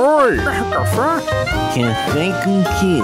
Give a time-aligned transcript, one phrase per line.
[0.00, 0.36] Oi!
[0.36, 1.26] Café?
[1.74, 3.00] Café com quê?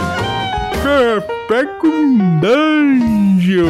[0.80, 3.64] Café com dungeon!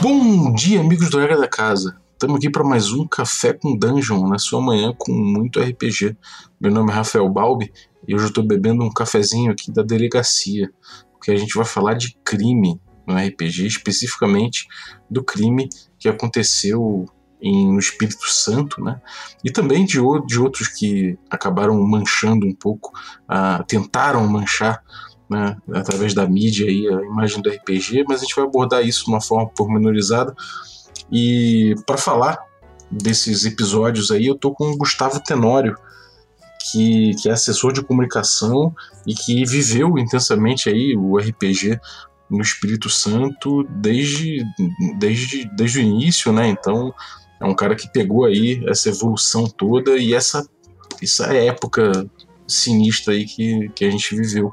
[0.00, 2.00] Bom dia, amigos do Regra da Casa.
[2.12, 6.16] Estamos aqui para mais um Café com Dungeon, na sua manhã com muito RPG.
[6.58, 7.70] Meu nome é Rafael Balbi
[8.08, 10.70] e hoje eu estou bebendo um cafezinho aqui da delegacia,
[11.12, 14.66] porque a gente vai falar de crime no RPG, especificamente
[15.10, 15.68] do crime
[15.98, 17.04] que aconteceu
[17.40, 19.00] em, no Espírito Santo, né?
[19.44, 22.92] E também de, de outros que acabaram manchando um pouco,
[23.24, 24.82] uh, tentaram manchar
[25.28, 29.04] né, através da mídia aí, a imagem do RPG, mas a gente vai abordar isso
[29.04, 30.34] de uma forma pormenorizada.
[31.10, 32.38] E para falar
[32.90, 35.76] desses episódios aí, eu tô com o Gustavo Tenório,
[36.70, 38.74] que, que é assessor de comunicação
[39.06, 41.78] e que viveu intensamente aí o RPG
[42.28, 44.44] no Espírito Santo desde,
[44.98, 46.48] desde, desde o início, né?
[46.48, 46.92] Então
[47.40, 50.48] é um cara que pegou aí essa evolução toda e essa,
[51.02, 52.08] essa época
[52.46, 54.52] sinistra aí que, que a gente viveu.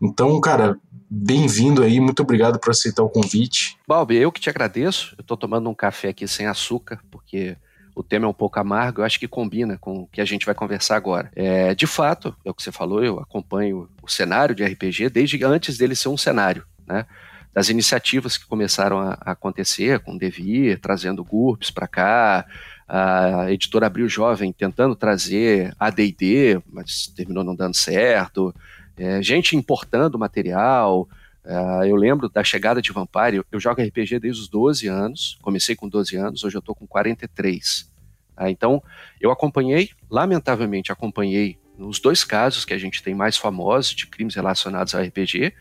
[0.00, 0.78] Então, cara,
[1.10, 3.76] bem-vindo aí, muito obrigado por aceitar o convite.
[3.86, 5.14] Balbi, eu que te agradeço.
[5.18, 7.56] Eu tô tomando um café aqui sem açúcar, porque
[7.94, 10.46] o tema é um pouco amargo, eu acho que combina com o que a gente
[10.46, 11.30] vai conversar agora.
[11.36, 15.42] É, de fato, é o que você falou, eu acompanho o cenário de RPG desde
[15.44, 17.04] antes dele ser um cenário, né?
[17.52, 22.46] Das iniciativas que começaram a, a acontecer com o Devir, trazendo GURPS para cá,
[22.88, 28.54] a editora Abril Jovem tentando trazer AD&D, mas terminou não dando certo,
[28.96, 31.08] é, gente importando material,
[31.44, 35.36] Uh, eu lembro da chegada de Vampire, eu, eu, jogo RPG desde os 12 anos,
[35.42, 37.90] comecei com 12 anos, hoje eu estou com 43.
[38.36, 38.48] Tá?
[38.48, 38.80] Então,
[39.20, 44.36] eu acompanhei, lamentavelmente acompanhei nos dois casos que a gente tem mais famosos de crimes
[44.36, 45.52] relacionados ao RPG,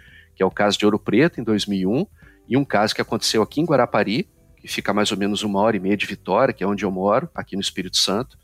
[0.41, 2.07] que é o caso de Ouro Preto, em 2001,
[2.49, 5.77] e um caso que aconteceu aqui em Guarapari, que fica mais ou menos uma hora
[5.77, 8.39] e meia de Vitória, que é onde eu moro, aqui no Espírito Santo,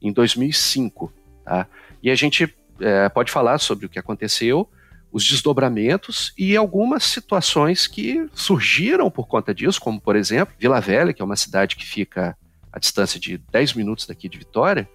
[0.00, 1.12] em 2005.
[1.44, 1.66] Tá?
[2.02, 4.66] E a gente é, pode falar sobre o que aconteceu,
[5.12, 11.12] os desdobramentos e algumas situações que surgiram por conta disso, como por exemplo, Vila Velha,
[11.12, 12.34] que é uma cidade que fica
[12.72, 14.88] a distância de 10 minutos daqui de Vitória,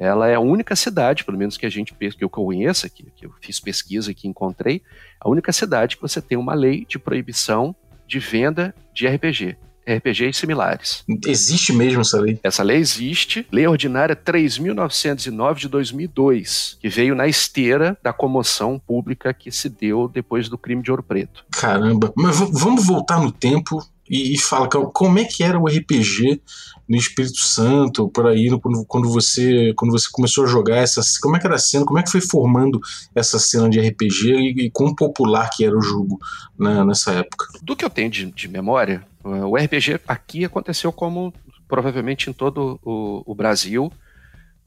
[0.00, 3.26] ela é a única cidade, pelo menos que a gente que eu conheça, que, que
[3.26, 4.82] eu fiz pesquisa e que encontrei,
[5.20, 9.58] a única cidade que você tem uma lei de proibição de venda de RPG.
[9.86, 11.04] RPG e similares.
[11.26, 12.38] Existe mesmo essa lei?
[12.42, 19.34] Essa lei existe, Lei Ordinária 3.909 de 2002, que veio na esteira da comoção pública
[19.34, 21.44] que se deu depois do crime de Ouro Preto.
[21.50, 26.42] Caramba, mas vamos voltar no tempo e, e fala como é que era o RPG
[26.88, 31.00] no Espírito Santo, por aí, quando, quando, você, quando você começou a jogar essa.
[31.22, 31.84] Como é que era a cena?
[31.84, 32.80] Como é que foi formando
[33.14, 36.18] essa cena de RPG e, e quão popular que era o jogo
[36.58, 37.46] né, nessa época?
[37.62, 41.32] Do que eu tenho de, de memória, o RPG aqui aconteceu como
[41.68, 43.92] provavelmente em todo o, o Brasil,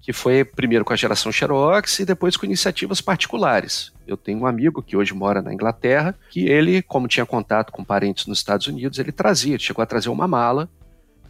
[0.03, 3.94] que foi primeiro com a geração Xerox e depois com iniciativas particulares.
[4.06, 7.86] Eu tenho um amigo que hoje mora na Inglaterra, que ele, como tinha contato com
[7.86, 10.69] parentes nos Estados Unidos, ele trazia, chegou a trazer uma mala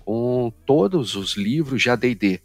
[0.04, 2.42] com todos os livros de AD&D.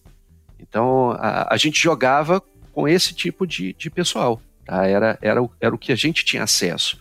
[0.61, 2.43] Então, a, a, gente jogava
[2.75, 4.39] com esse tipo de, de pessoal.
[4.66, 4.87] Tá?
[4.87, 7.00] Era, era, o, era o que a gente tinha acesso.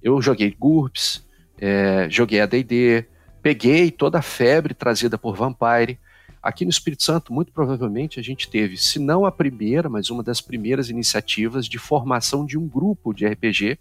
[0.00, 1.26] Eu joguei GURPS,
[1.60, 3.04] é, joguei AD&D,
[3.42, 5.98] peguei toda a febre trazida por Vampire.
[6.48, 10.22] Aqui no Espírito Santo, muito provavelmente, a gente teve, se não a primeira, mas uma
[10.22, 13.78] das primeiras iniciativas de formação de um grupo de RPG,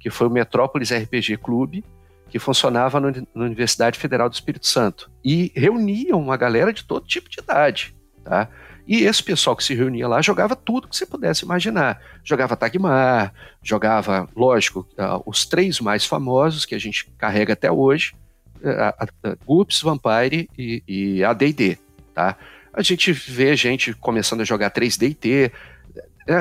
[0.00, 1.84] que foi o Metrópolis RPG Clube,
[2.28, 5.08] que funcionava na Universidade Federal do Espírito Santo.
[5.24, 7.94] E reuniam uma galera de todo tipo de idade.
[8.24, 8.48] Tá?
[8.84, 12.02] E esse pessoal que se reunia lá jogava tudo que você pudesse imaginar.
[12.24, 18.12] Jogava Tagmar, jogava, lógico, uh, os três mais famosos que a gente carrega até hoje,
[18.56, 21.78] uh, GUPS, Vampire e, e AD&D.
[22.18, 22.36] Tá?
[22.74, 25.52] A gente vê gente começando a jogar 3D&T.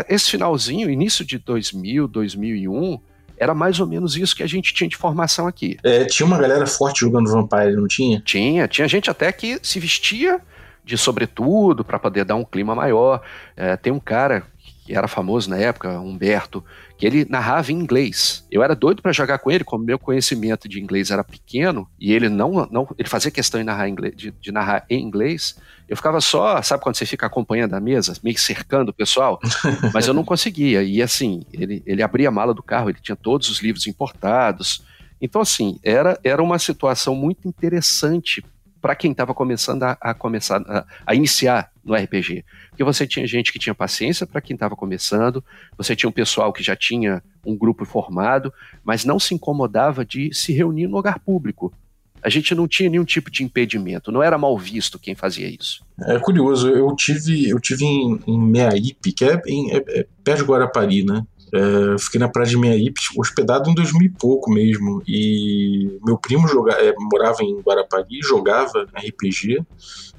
[0.09, 2.99] Esse finalzinho, início de 2000, 2001,
[3.37, 5.77] era mais ou menos isso que a gente tinha de formação aqui.
[5.83, 8.19] É, tinha uma galera forte jogando Vampire, não tinha?
[8.25, 10.41] Tinha, tinha gente até que se vestia
[10.83, 13.21] de sobretudo para poder dar um clima maior.
[13.55, 14.41] É, tem um cara
[14.83, 16.65] que era famoso na época, Humberto,
[16.97, 18.45] que ele narrava em inglês.
[18.51, 22.11] Eu era doido para jogar com ele, como meu conhecimento de inglês era pequeno e
[22.11, 25.57] ele não, não ele fazia questão de narrar, inglês, de, de narrar em inglês.
[25.87, 29.39] Eu ficava só, sabe quando você fica acompanhando a mesa, meio cercando o pessoal,
[29.93, 30.81] mas eu não conseguia.
[30.81, 34.83] E assim, ele, ele abria a mala do carro, ele tinha todos os livros importados.
[35.21, 38.43] Então assim, era, era uma situação muito interessante
[38.81, 42.43] para quem estava começando a, a começar a, a, iniciar no RPG.
[42.69, 45.43] Porque você tinha gente que tinha paciência para quem estava começando,
[45.77, 48.53] você tinha um pessoal que já tinha um grupo formado,
[48.83, 51.73] mas não se incomodava de se reunir no lugar público.
[52.21, 55.85] A gente não tinha nenhum tipo de impedimento, não era mal visto quem fazia isso.
[56.01, 60.39] É curioso, eu tive, eu tive em, em Meaípe, que é, em, é, é perto
[60.39, 61.23] de Guarapari, né?
[61.53, 65.01] É, fiquei na praia de Meaípe, hospedado em 2000 e pouco mesmo.
[65.07, 69.65] E meu primo joga, é, morava em Guarapari, jogava RPG,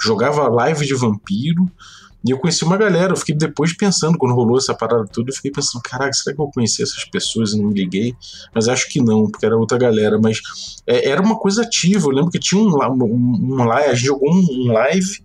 [0.01, 1.71] jogava live de vampiro.
[2.27, 5.35] E eu conheci uma galera, eu fiquei depois pensando, quando rolou essa parada toda, eu
[5.35, 8.15] fiquei pensando, caraca, será que eu conheci essas pessoas e não me liguei?
[8.53, 10.19] Mas acho que não, porque era outra galera.
[10.21, 10.41] Mas
[10.87, 14.07] é, era uma coisa ativa, eu lembro que tinha um, um, um live, a gente
[14.07, 15.23] jogou um, um live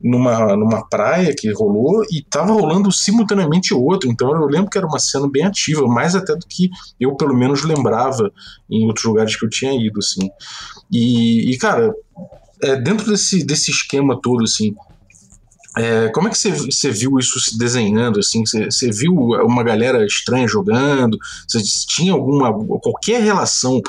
[0.00, 4.10] numa, numa praia que rolou e tava rolando simultaneamente outro.
[4.10, 6.70] Então eu lembro que era uma cena bem ativa, mais até do que
[7.00, 8.32] eu pelo menos lembrava
[8.70, 10.30] em outros lugares que eu tinha ido, assim.
[10.90, 11.94] E, e cara,
[12.62, 14.74] é, dentro desse, desse esquema todo, assim,
[15.76, 18.18] é, como é que você viu isso se desenhando?
[18.18, 21.18] Assim, você viu uma galera estranha jogando?
[21.46, 23.82] Você tinha alguma qualquer relação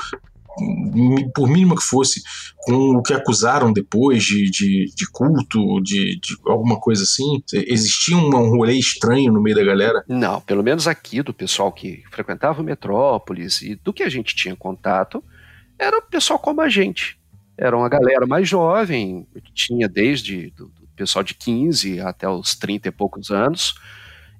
[1.34, 2.22] por mínima que fosse,
[2.58, 7.42] com o que acusaram depois de, de, de culto, de, de, alguma coisa assim?
[7.52, 10.04] Existia um, um rolê estranho no meio da galera?
[10.08, 14.34] Não, pelo menos aqui do pessoal que frequentava o Metrópolis e do que a gente
[14.34, 15.22] tinha contato,
[15.78, 17.18] era o pessoal como a gente.
[17.56, 22.88] Era uma galera mais jovem, tinha desde do, do pessoal de 15 até os 30
[22.88, 23.74] e poucos anos,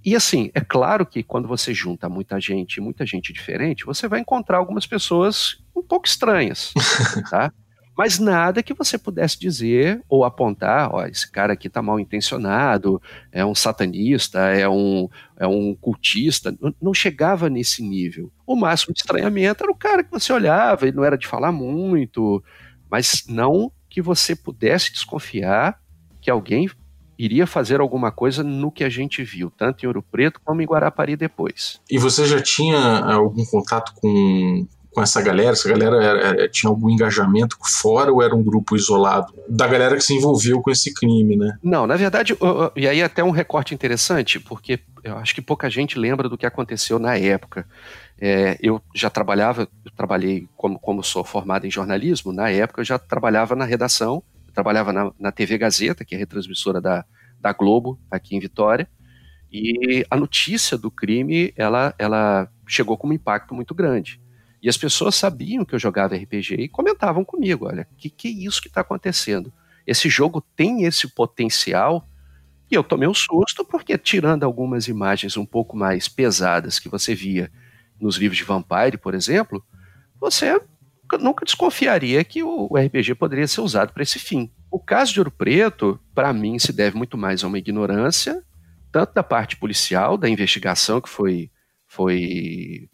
[0.08, 4.20] e assim, é claro que quando você junta muita gente, muita gente diferente, você vai
[4.20, 6.72] encontrar algumas pessoas um pouco estranhas,
[7.30, 7.52] tá?
[7.96, 13.02] Mas nada que você pudesse dizer ou apontar, ó, esse cara aqui tá mal intencionado,
[13.32, 18.30] é um satanista, é um, é um cultista, não, não chegava nesse nível.
[18.46, 21.50] O máximo de estranhamento era o cara que você olhava, ele não era de falar
[21.50, 22.40] muito,
[22.88, 25.80] mas não que você pudesse desconfiar
[26.20, 26.70] que alguém
[27.18, 30.66] iria fazer alguma coisa no que a gente viu, tanto em Ouro Preto como em
[30.66, 31.80] Guarapari depois.
[31.90, 35.50] E você já tinha eh, algum contato com, com essa galera?
[35.50, 39.96] Essa galera era, era, tinha algum engajamento fora ou era um grupo isolado da galera
[39.96, 41.58] que se envolveu com esse crime, né?
[41.60, 42.36] Não, na verdade,
[42.76, 46.46] e aí até um recorte interessante, porque eu acho que pouca gente lembra do que
[46.46, 47.66] aconteceu na época.
[48.20, 52.84] É, eu já trabalhava, eu trabalhei como, como sou formado em jornalismo, na época eu
[52.84, 54.22] já trabalhava na redação
[54.58, 57.04] trabalhava na, na TV Gazeta, que é a retransmissora da,
[57.40, 58.88] da Globo, aqui em Vitória,
[59.52, 64.20] e a notícia do crime, ela, ela chegou com um impacto muito grande.
[64.60, 68.30] E as pessoas sabiam que eu jogava RPG e comentavam comigo, olha, que, que é
[68.32, 69.52] isso que está acontecendo?
[69.86, 72.04] Esse jogo tem esse potencial
[72.68, 77.14] e eu tomei um susto porque, tirando algumas imagens um pouco mais pesadas que você
[77.14, 77.48] via
[78.00, 79.64] nos livros de Vampire, por exemplo,
[80.20, 80.60] você
[81.16, 84.50] nunca desconfiaria que o RPG poderia ser usado para esse fim.
[84.70, 88.42] O caso de Ouro Preto, para mim, se deve muito mais a uma ignorância,
[88.92, 91.50] tanto da parte policial, da investigação que foi,
[91.86, 92.88] foi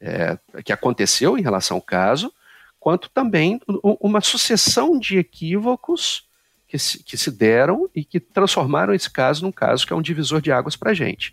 [0.00, 2.32] é, que aconteceu em relação ao caso,
[2.80, 3.60] quanto também
[4.00, 6.26] uma sucessão de equívocos
[6.66, 10.02] que se, que se deram e que transformaram esse caso num caso que é um
[10.02, 11.32] divisor de águas para a gente.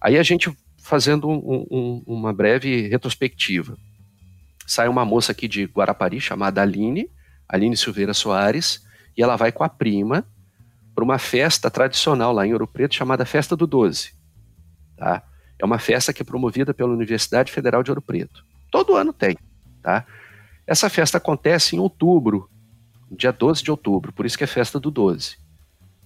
[0.00, 3.78] Aí a gente fazendo um, um, uma breve retrospectiva
[4.68, 7.10] sai uma moça aqui de Guarapari chamada Aline,
[7.48, 8.86] Aline Silveira Soares,
[9.16, 10.26] e ela vai com a prima
[10.94, 14.12] para uma festa tradicional lá em Ouro Preto chamada Festa do Doze.
[14.94, 15.22] Tá?
[15.58, 18.44] É uma festa que é promovida pela Universidade Federal de Ouro Preto.
[18.70, 19.38] Todo ano tem.
[19.82, 20.04] Tá?
[20.66, 22.50] Essa festa acontece em outubro,
[23.10, 25.38] dia 12 de outubro, por isso que é Festa do 12.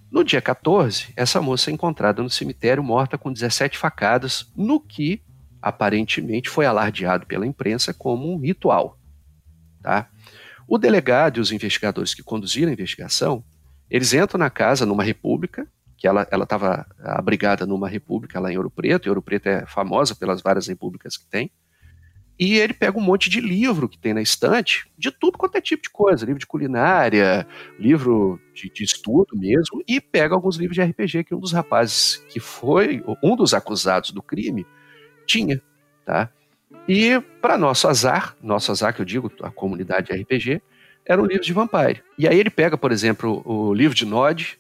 [0.09, 5.21] No dia 14, essa moça é encontrada no cemitério morta com 17 facadas, no que
[5.63, 8.99] aparentemente foi alardeado pela imprensa como um ritual.
[9.81, 10.09] Tá?
[10.67, 13.45] O delegado e os investigadores que conduziram a investigação,
[13.89, 15.67] eles entram na casa numa república,
[15.97, 20.17] que ela estava abrigada numa república lá em Ouro Preto, e Ouro Preto é famosa
[20.17, 21.51] pelas várias repúblicas que tem,
[22.39, 25.61] e ele pega um monte de livro que tem na estante, de tudo quanto é
[25.61, 27.47] tipo de coisa, livro de culinária,
[27.79, 32.17] livro de, de estudo mesmo, e pega alguns livros de RPG que um dos rapazes
[32.29, 34.67] que foi um dos acusados do crime
[35.33, 35.63] tinha,
[36.05, 36.29] tá?
[36.87, 40.61] E para nosso azar, nosso azar que eu digo, a comunidade RPG,
[41.07, 42.03] era um livro de Vampire.
[42.19, 44.59] E aí ele pega, por exemplo, o livro de Nod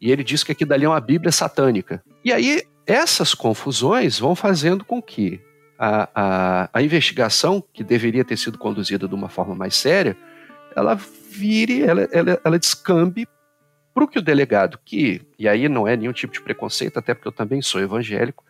[0.00, 2.02] e ele diz que aqui dali é uma Bíblia satânica.
[2.24, 5.40] E aí essas confusões vão fazendo com que
[5.78, 10.16] a, a, a investigação, que deveria ter sido conduzida de uma forma mais séria,
[10.74, 10.94] ela
[11.30, 13.26] vire, ela, ela, ela descambe
[13.92, 17.14] para o que o delegado, que, e aí não é nenhum tipo de preconceito, até
[17.14, 18.44] porque eu também sou evangélico,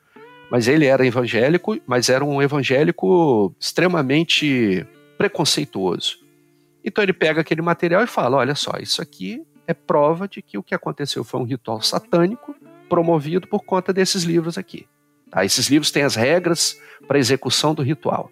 [0.51, 4.87] mas ele era evangélico, mas era um evangélico extremamente
[5.19, 6.19] preconceituoso.
[6.85, 10.57] Então ele pega aquele material e fala: olha só, isso aqui é prova de que
[10.57, 12.55] o que aconteceu foi um ritual satânico
[12.89, 14.87] promovido por conta desses livros aqui.
[15.31, 15.45] Tá?
[15.45, 18.31] Esses livros têm as regras para execução do ritual.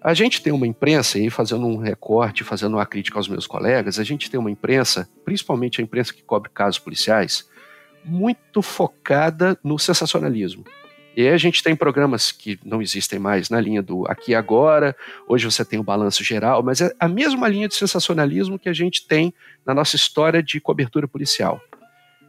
[0.00, 4.00] A gente tem uma imprensa, e fazendo um recorte, fazendo uma crítica aos meus colegas,
[4.00, 7.48] a gente tem uma imprensa, principalmente a imprensa que cobre casos policiais,
[8.04, 10.64] muito focada no sensacionalismo.
[11.16, 14.34] E aí a gente tem programas que não existem mais na linha do aqui e
[14.34, 14.96] agora,
[15.28, 18.72] hoje você tem o balanço geral, mas é a mesma linha de sensacionalismo que a
[18.72, 21.60] gente tem na nossa história de cobertura policial.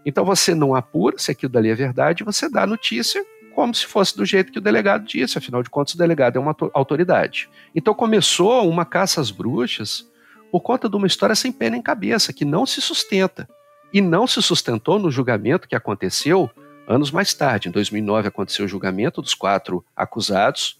[0.05, 3.25] Então você não apura se aquilo dali é verdade, você dá a notícia
[3.55, 6.39] como se fosse do jeito que o delegado disse, afinal de contas o delegado é
[6.39, 7.49] uma autoridade.
[7.73, 10.05] Então começou uma caça às bruxas
[10.51, 13.47] por conta de uma história sem pé nem cabeça, que não se sustenta.
[13.93, 16.49] E não se sustentou no julgamento que aconteceu
[16.87, 20.79] Anos mais tarde, em 2009, aconteceu o julgamento dos quatro acusados.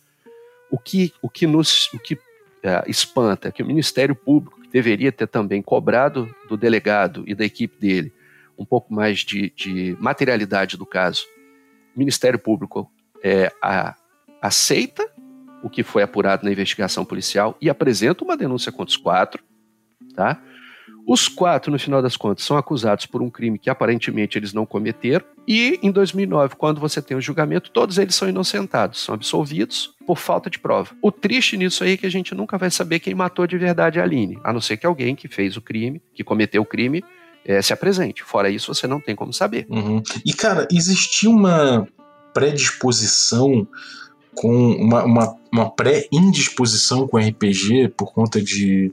[0.69, 2.17] O que, o que nos o que,
[2.61, 7.33] é, espanta é que o Ministério Público, que deveria ter também cobrado do delegado e
[7.33, 8.11] da equipe dele
[8.57, 11.25] um pouco mais de, de materialidade do caso,
[11.95, 12.91] o Ministério Público
[13.23, 13.95] é, a,
[14.41, 15.09] aceita
[15.63, 19.43] o que foi apurado na investigação policial e apresenta uma denúncia contra os quatro,
[20.13, 20.41] tá?
[21.07, 24.65] Os quatro, no final das contas, são acusados por um crime que aparentemente eles não
[24.65, 25.25] cometeram.
[25.47, 30.17] E em 2009, quando você tem o julgamento, todos eles são inocentados, são absolvidos por
[30.17, 30.95] falta de prova.
[31.01, 33.99] O triste nisso aí é que a gente nunca vai saber quem matou de verdade
[33.99, 37.03] a Aline, a não ser que alguém que fez o crime, que cometeu o crime,
[37.45, 38.23] é, se apresente.
[38.23, 39.65] Fora isso, você não tem como saber.
[39.69, 40.01] Uhum.
[40.25, 41.85] E, cara, existia uma
[42.33, 43.67] predisposição
[44.35, 48.91] com uma, uma, uma pré-indisposição com RPG por conta de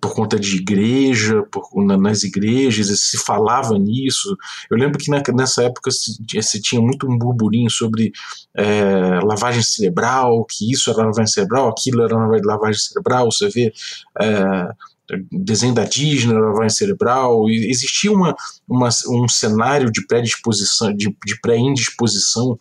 [0.00, 4.36] por conta de igreja, por, na, nas igrejas, se falava nisso.
[4.70, 8.12] Eu lembro que na, nessa época se, se, tinha muito um burburinho sobre
[8.54, 13.72] é, lavagem cerebral, que isso era lavagem cerebral, aquilo era lavagem cerebral, você vê.
[14.20, 14.68] É,
[15.32, 18.32] desenho da Disney, lavagem cerebral, existia uma,
[18.68, 22.56] uma, um cenário de predisposição, de, de pré-indisposição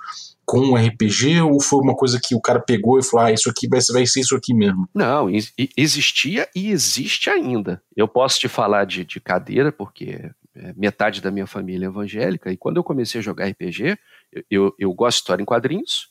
[0.50, 3.48] com o RPG ou foi uma coisa que o cara pegou e falou: ah, isso
[3.48, 4.90] aqui vai, vai ser isso aqui mesmo?
[4.96, 5.30] Não,
[5.78, 7.84] existia e existe ainda.
[7.96, 12.52] Eu posso te falar de, de cadeira, porque é metade da minha família é evangélica,
[12.52, 13.96] e quando eu comecei a jogar RPG,
[14.32, 16.10] eu, eu, eu gosto de história em quadrinhos,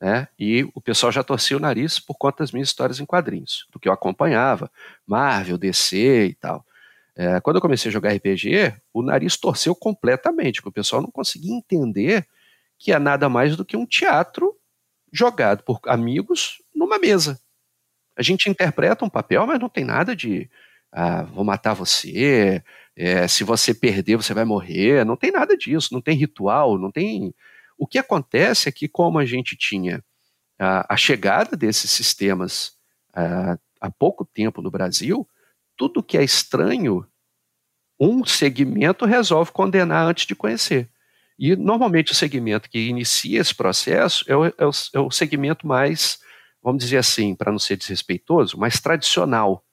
[0.00, 0.28] né?
[0.38, 3.80] E o pessoal já torcia o nariz por conta das minhas histórias em quadrinhos, do
[3.80, 4.70] que eu acompanhava,
[5.04, 6.64] Marvel, DC e tal.
[7.16, 11.10] É, quando eu comecei a jogar RPG, o nariz torceu completamente, porque o pessoal não
[11.10, 12.24] conseguia entender
[12.80, 14.56] que é nada mais do que um teatro
[15.12, 17.38] jogado por amigos numa mesa.
[18.16, 20.50] A gente interpreta um papel, mas não tem nada de
[20.90, 22.64] ah, vou matar você,
[22.96, 26.90] é, se você perder você vai morrer, não tem nada disso, não tem ritual, não
[26.90, 27.34] tem.
[27.78, 30.02] O que acontece é que, como a gente tinha
[30.58, 32.76] a, chegada desses sistemas
[33.80, 35.28] há pouco tempo no Brasil,
[35.76, 37.06] tudo que é estranho,
[37.98, 40.89] um segmento resolve condenar antes de conhecer.
[41.40, 45.66] E normalmente o segmento que inicia esse processo é o, é o, é o segmento
[45.66, 46.18] mais,
[46.62, 49.64] vamos dizer assim, para não ser desrespeitoso, mais tradicional.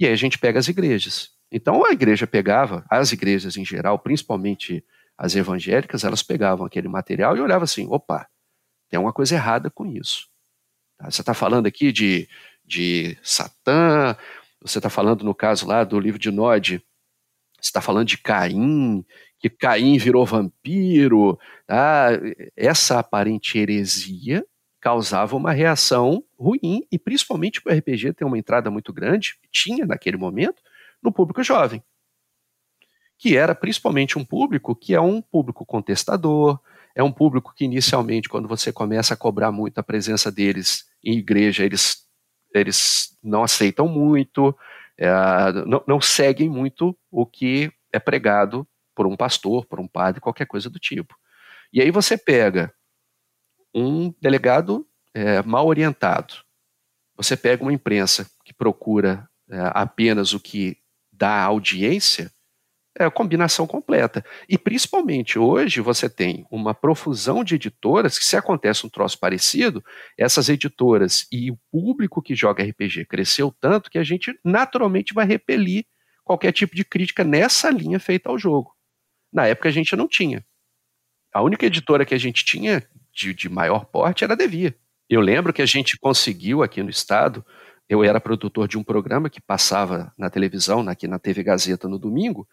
[0.00, 1.32] E aí a gente pega as igrejas.
[1.52, 4.82] Então a igreja pegava, as igrejas em geral, principalmente
[5.18, 8.26] as evangélicas, elas pegavam aquele material e olhavam assim: opa,
[8.88, 10.28] tem alguma coisa errada com isso.
[10.96, 11.10] Tá?
[11.10, 12.26] Você está falando aqui de,
[12.64, 14.16] de Satã,
[14.62, 16.82] você está falando, no caso lá do livro de Nod,
[17.60, 19.04] você está falando de Caim,
[19.44, 21.38] que Caim virou vampiro.
[21.66, 22.08] Tá?
[22.56, 24.42] Essa aparente heresia
[24.80, 30.16] causava uma reação ruim, e principalmente o RPG tem uma entrada muito grande, tinha naquele
[30.16, 30.62] momento,
[31.02, 31.82] no público jovem.
[33.18, 36.58] Que era principalmente um público que é um público contestador,
[36.94, 41.18] é um público que inicialmente, quando você começa a cobrar muito a presença deles em
[41.18, 42.06] igreja, eles,
[42.54, 44.56] eles não aceitam muito,
[44.96, 45.10] é,
[45.66, 50.46] não, não seguem muito o que é pregado por um pastor, por um padre, qualquer
[50.46, 51.16] coisa do tipo.
[51.72, 52.72] E aí você pega
[53.74, 56.34] um delegado é, mal orientado,
[57.16, 60.78] você pega uma imprensa que procura é, apenas o que
[61.12, 62.32] dá audiência,
[62.96, 64.24] é a combinação completa.
[64.48, 69.84] E principalmente hoje você tem uma profusão de editoras que, se acontece um troço parecido,
[70.16, 75.26] essas editoras e o público que joga RPG cresceu tanto que a gente naturalmente vai
[75.26, 75.84] repelir
[76.24, 78.73] qualquer tipo de crítica nessa linha feita ao jogo.
[79.34, 80.44] Na época a gente não tinha.
[81.32, 84.76] A única editora que a gente tinha de, de maior porte era a Devia.
[85.10, 87.44] Eu lembro que a gente conseguiu aqui no estado,
[87.88, 91.98] eu era produtor de um programa que passava na televisão, aqui na TV Gazeta no
[91.98, 92.48] domingo,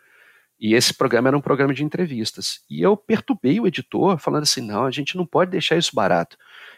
[0.59, 2.61] e esse programa era um programa de entrevistas.
[2.69, 6.38] E eu perturbei o editor, falando assim: não, a gente não pode deixar isso barato.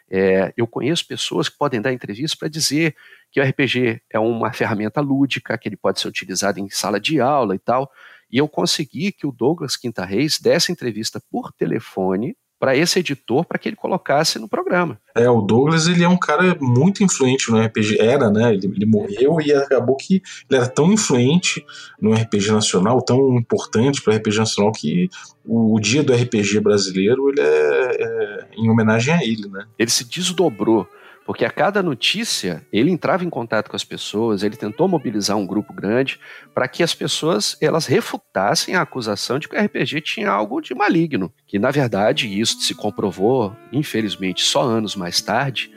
[0.10, 2.96] É, eu conheço pessoas que podem dar entrevistas para dizer
[3.32, 7.20] que o RPG é uma ferramenta lúdica, que ele pode ser utilizado em sala de
[7.20, 7.92] aula e tal.
[8.34, 13.46] E eu consegui que o Douglas Quinta Reis desse entrevista por telefone para esse editor
[13.46, 14.98] para que ele colocasse no programa.
[15.16, 18.00] É, o Douglas ele é um cara muito influente no RPG.
[18.00, 18.54] Era, né?
[18.54, 20.16] Ele, ele morreu e acabou que
[20.50, 21.64] ele era tão influente
[22.02, 25.10] no RPG nacional, tão importante para o RPG nacional que
[25.46, 29.68] o, o, dia do RPG brasileiro ele é, é em homenagem a ele, né?
[29.78, 30.88] Ele se desdobrou
[31.26, 35.46] porque a cada notícia ele entrava em contato com as pessoas, ele tentou mobilizar um
[35.46, 36.20] grupo grande
[36.54, 40.76] para que as pessoas elas refutassem a acusação de que o RPG tinha algo de
[40.76, 45.72] maligno, que na verdade isso se comprovou, infelizmente, só anos mais tarde.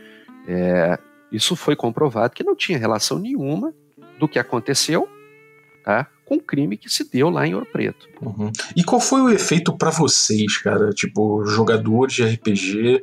[0.49, 0.99] É,
[1.31, 3.73] isso foi comprovado que não tinha relação nenhuma
[4.19, 5.09] do que aconteceu,
[5.85, 6.09] tá?
[6.27, 8.09] com o crime que se deu lá em Ouro Preto.
[8.21, 8.51] Uhum.
[8.75, 10.91] E qual foi o efeito para vocês, cara?
[10.91, 13.01] Tipo, jogadores de RPG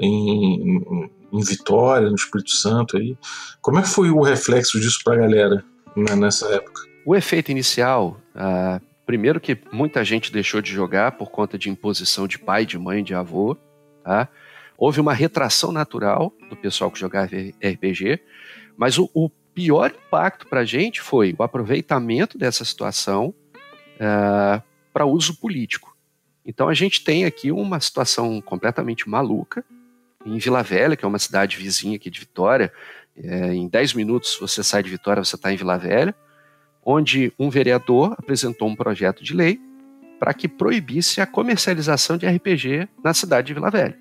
[0.00, 3.16] em, em, Vitória, no Espírito Santo aí.
[3.60, 5.64] Como é que foi o reflexo disso para a galera
[5.96, 6.82] né, nessa época?
[7.04, 12.26] O efeito inicial, ah, primeiro que muita gente deixou de jogar por conta de imposição
[12.26, 13.56] de pai, de mãe, de avô,
[14.04, 14.28] tá?
[14.78, 17.30] Houve uma retração natural do pessoal que jogava
[17.62, 18.20] RPG,
[18.76, 23.34] mas o, o pior impacto para a gente foi o aproveitamento dessa situação
[24.00, 24.62] ah,
[24.92, 25.96] para uso político.
[26.44, 29.64] Então a gente tem aqui uma situação completamente maluca,
[30.24, 32.72] em Vila Velha, que é uma cidade vizinha aqui de Vitória.
[33.16, 36.14] É, em 10 minutos você sai de Vitória, você está em Vila Velha,
[36.84, 39.60] onde um vereador apresentou um projeto de lei
[40.18, 43.98] para que proibisse a comercialização de RPG na cidade de Vila Velha.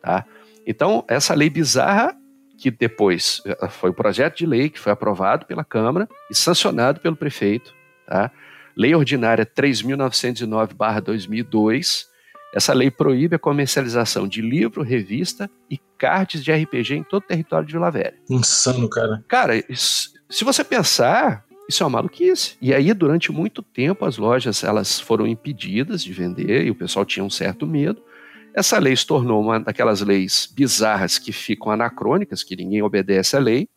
[0.00, 0.24] Tá?
[0.66, 2.16] Então, essa lei bizarra,
[2.56, 7.00] que depois eh, foi o projeto de lei que foi aprovado pela Câmara e sancionado
[7.00, 7.74] pelo prefeito,
[8.06, 8.30] tá?
[8.76, 12.06] Lei Ordinária 3.909-2002,
[12.54, 17.26] essa lei proíbe a comercialização de livro, revista e cards de RPG em todo o
[17.26, 18.14] território de Vila Velha.
[18.30, 19.24] Insano, cara.
[19.26, 22.56] Cara, isso, se você pensar, isso é uma maluquice.
[22.62, 27.04] E aí, durante muito tempo, as lojas elas foram impedidas de vender e o pessoal
[27.04, 28.00] tinha um certo medo.
[28.54, 33.40] Essa lei se tornou uma daquelas leis bizarras que ficam anacrônicas, que ninguém obedece à
[33.40, 33.68] lei.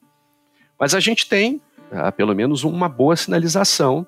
[0.80, 1.60] Mas a gente tem,
[1.92, 4.06] ah, pelo menos, uma boa sinalização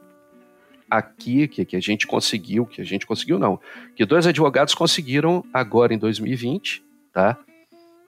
[0.90, 3.60] aqui que, que a gente conseguiu, que a gente conseguiu não,
[3.96, 7.38] que dois advogados conseguiram agora em 2020, tá?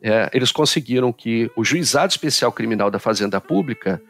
[0.02, 4.02] É, eles conseguiram que o juizado especial criminal da Fazenda Pública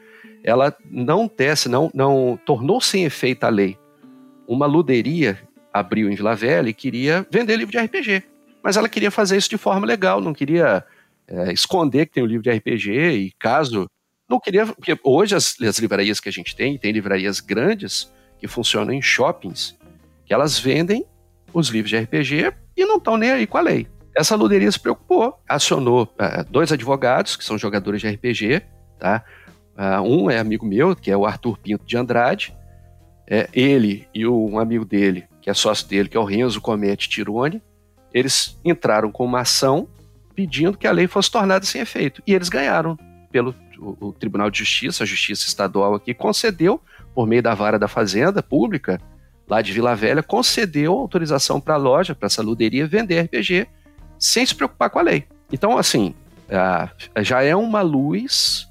[0.43, 3.77] ela não tece, não, não tornou sem efeito a lei.
[4.47, 5.37] Uma luderia
[5.73, 8.23] abriu em Vila Velha e queria vender livro de RPG,
[8.63, 10.83] mas ela queria fazer isso de forma legal, não queria
[11.27, 13.89] é, esconder que tem o um livro de RPG e caso
[14.29, 18.47] não queria, porque hoje as, as livrarias que a gente tem, tem livrarias grandes, que
[18.47, 19.77] funcionam em shoppings,
[20.25, 21.05] que elas vendem
[21.53, 23.87] os livros de RPG e não estão nem aí com a lei.
[24.17, 28.63] Essa luderia se preocupou, acionou uh, dois advogados, que são jogadores de RPG,
[28.99, 29.23] tá?
[29.77, 32.53] Uh, um é amigo meu, que é o Arthur Pinto de Andrade,
[33.27, 36.59] é, ele e o, um amigo dele, que é sócio dele, que é o Renzo
[36.59, 37.61] Comete Tirone,
[38.13, 39.87] eles entraram com uma ação
[40.35, 42.21] pedindo que a lei fosse tornada sem efeito.
[42.27, 42.97] E eles ganharam
[43.31, 46.81] pelo o, o Tribunal de Justiça, a Justiça Estadual aqui, concedeu
[47.15, 49.01] por meio da vara da Fazenda Pública,
[49.49, 53.67] lá de Vila Velha, concedeu autorização para a loja, para essa luderia, vender RPG
[54.19, 55.25] sem se preocupar com a lei.
[55.51, 56.13] Então, assim,
[57.21, 58.67] já é uma luz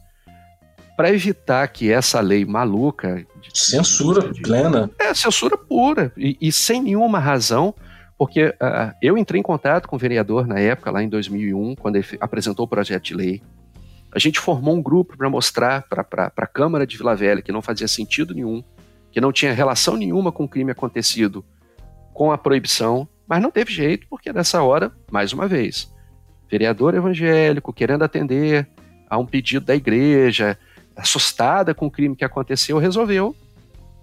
[0.97, 3.27] para evitar que essa lei maluca.
[3.41, 4.91] De, censura de, plena.
[4.99, 6.13] É, censura pura.
[6.17, 7.75] E, e sem nenhuma razão,
[8.19, 11.97] porque uh, eu entrei em contato com o vereador na época, lá em 2001, quando
[11.97, 13.43] ele apresentou o projeto de lei
[14.13, 17.63] a gente formou um grupo para mostrar para a Câmara de Vila Velha que não
[17.63, 18.63] fazia sentido nenhum,
[19.13, 21.45] que não tinha relação nenhuma com o crime acontecido
[22.13, 25.93] com a proibição, mas não teve jeito, porque nessa hora, mais uma vez,
[26.51, 28.69] vereador evangélico querendo atender
[29.09, 30.59] a um pedido da igreja,
[30.97, 33.35] assustada com o crime que aconteceu, resolveu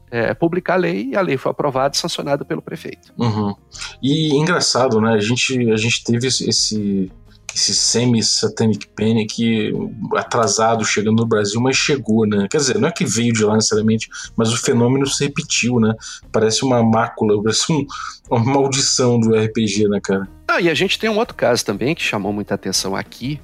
[0.09, 3.13] é, publicar a lei e a lei foi aprovada e sancionada pelo prefeito.
[3.17, 3.53] Uhum.
[4.01, 5.13] E engraçado, né?
[5.13, 7.11] A gente, a gente teve esse,
[7.57, 9.73] esse semi-satanic panic
[10.15, 12.47] atrasado chegando no Brasil, mas chegou, né?
[12.49, 15.95] Quer dizer, não é que veio de lá necessariamente, mas o fenômeno se repetiu, né?
[16.31, 17.83] Parece uma mácula, parece um,
[18.29, 20.27] uma maldição do RPG, né, cara?
[20.47, 23.39] Ah, e a gente tem um outro caso também que chamou muita atenção aqui,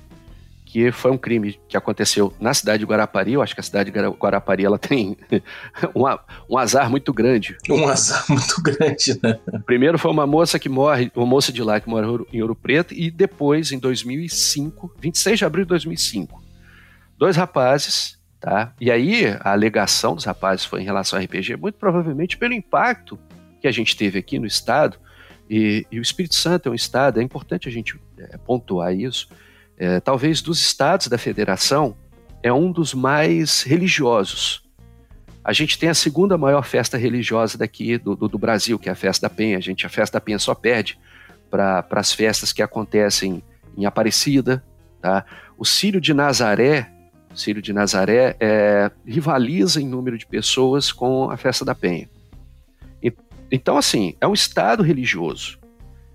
[0.74, 3.34] que foi um crime que aconteceu na cidade de Guarapari.
[3.34, 5.16] Eu acho que a cidade de Guarapari ela tem
[5.94, 6.04] um,
[6.50, 7.56] um azar muito grande.
[7.70, 9.38] Um azar muito grande, né?
[9.68, 12.92] Primeiro foi uma moça que morre, uma moça de lá que mora em Ouro Preto,
[12.92, 16.44] e depois, em 2005, 26 de abril de 2005,
[17.20, 18.74] dois rapazes, tá?
[18.82, 23.20] E aí a alegação dos rapazes foi em relação ao RPG, muito provavelmente pelo impacto
[23.62, 24.98] que a gente teve aqui no estado.
[25.48, 29.30] E, e o Espírito Santo é um estado, é importante a gente é, pontuar isso
[29.78, 31.96] é, talvez dos estados da federação,
[32.42, 34.64] é um dos mais religiosos.
[35.44, 38.92] A gente tem a segunda maior festa religiosa daqui do, do, do, Brasil, que é
[38.94, 39.58] a Festa da Penha.
[39.58, 40.98] A gente, a Festa da Penha só perde
[41.50, 43.44] para as festas que acontecem
[43.78, 44.64] em Aparecida,
[45.02, 45.26] tá?
[45.58, 46.90] O Círio de Nazaré,
[47.36, 52.10] Círio de Nazaré é, rivaliza em número de pessoas com a Festa da Penha.
[53.02, 53.14] E,
[53.52, 55.60] então, assim, é um estado religioso.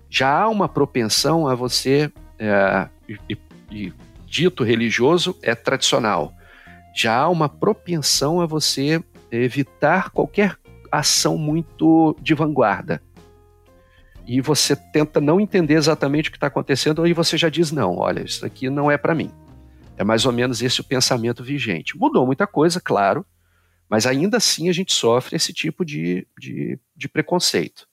[0.09, 3.37] Já há uma propensão a você, é, e, e
[4.25, 6.33] dito religioso é tradicional.
[6.95, 10.57] Já há uma propensão a você evitar qualquer
[10.91, 13.01] ação muito de vanguarda.
[14.25, 17.97] E você tenta não entender exatamente o que está acontecendo, e você já diz: não,
[17.97, 19.31] olha, isso aqui não é para mim.
[19.97, 21.97] É mais ou menos esse o pensamento vigente.
[21.97, 23.25] Mudou muita coisa, claro,
[23.89, 27.87] mas ainda assim a gente sofre esse tipo de, de, de preconceito.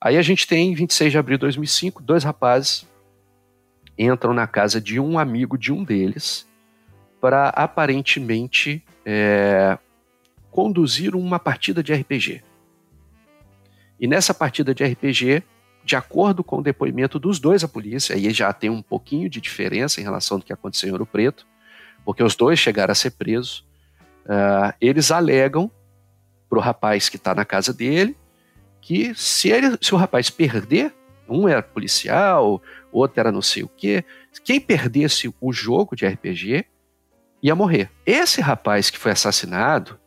[0.00, 2.86] Aí a gente tem, 26 de abril de 2005, dois rapazes
[3.98, 6.46] entram na casa de um amigo de um deles
[7.20, 9.78] para aparentemente é,
[10.50, 12.42] conduzir uma partida de RPG.
[13.98, 15.42] E nessa partida de RPG,
[15.84, 19.40] de acordo com o depoimento dos dois à polícia, aí já tem um pouquinho de
[19.40, 21.46] diferença em relação do que aconteceu em Ouro Preto,
[22.04, 23.64] porque os dois chegaram a ser presos,
[24.26, 25.70] uh, eles alegam
[26.48, 28.16] para o rapaz que está na casa dele
[28.80, 30.94] que se, ele, se o rapaz perder,
[31.28, 34.04] um era policial, outro era não sei o quê,
[34.44, 36.64] quem perdesse o jogo de RPG
[37.42, 37.90] ia morrer.
[38.06, 39.98] Esse rapaz que foi assassinado,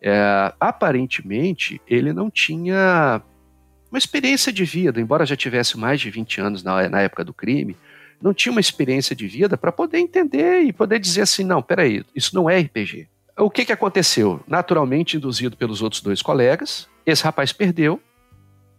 [0.00, 3.20] é, aparentemente, ele não tinha
[3.90, 7.34] uma experiência de vida, embora já tivesse mais de 20 anos na, na época do
[7.34, 7.76] crime,
[8.20, 12.04] não tinha uma experiência de vida para poder entender e poder dizer assim: não, peraí,
[12.14, 13.08] isso não é RPG.
[13.36, 14.40] O que, que aconteceu?
[14.46, 18.00] Naturalmente, induzido pelos outros dois colegas, esse rapaz perdeu,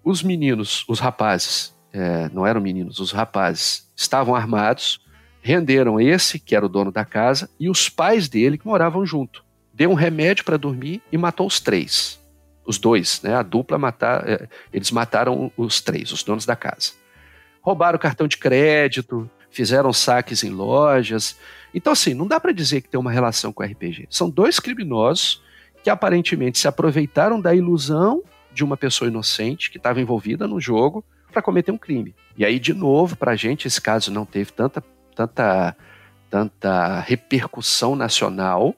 [0.04, 5.00] os meninos, os rapazes, é, não eram meninos, os rapazes estavam armados,
[5.42, 9.46] renderam esse, que era o dono da casa, e os pais dele que moravam junto
[9.74, 12.20] deu um remédio para dormir e matou os três.
[12.66, 13.36] Os dois, né?
[13.36, 16.94] A dupla matar, é, eles mataram os três, os donos da casa.
[17.62, 21.38] Roubaram cartão de crédito, fizeram saques em lojas.
[21.74, 24.08] Então, assim, não dá para dizer que tem uma relação com o RPG.
[24.10, 25.44] São dois criminosos
[25.84, 31.04] que aparentemente se aproveitaram da ilusão de uma pessoa inocente que estava envolvida no jogo
[31.36, 32.16] para cometer um crime.
[32.38, 34.82] E aí, de novo, para a gente, esse caso não teve tanta,
[35.14, 35.76] tanta,
[36.30, 38.74] tanta repercussão nacional,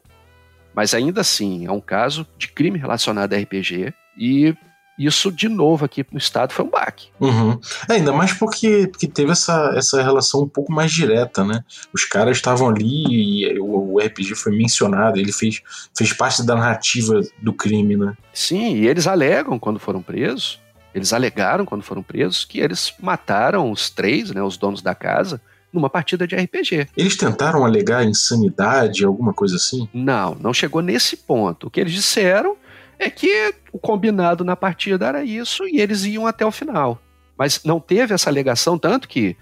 [0.73, 4.55] mas ainda assim, é um caso de crime relacionado a RPG e
[4.97, 7.09] isso, de novo, aqui no estado foi um baque.
[7.19, 7.59] Uhum.
[7.87, 11.63] É, ainda mais porque, porque teve essa, essa relação um pouco mais direta, né?
[11.93, 15.61] Os caras estavam ali e o, o, RPG foi mencionado, ele fez,
[15.95, 18.17] fez parte da narrativa do crime, né?
[18.33, 20.59] Sim, e eles alegam quando foram presos,
[20.97, 25.39] eles alegaram quando foram presos que eles mataram os três, né, os donos da casa,
[25.71, 26.87] numa partida de RPG.
[26.97, 29.87] Eles tentaram alegar insanidade, alguma coisa assim?
[29.93, 31.67] Não, não chegou nesse ponto.
[31.67, 32.57] O que eles disseram
[32.97, 36.99] é que o combinado na partida era isso e eles iam até o final.
[37.37, 39.37] Mas não teve essa alegação, tanto que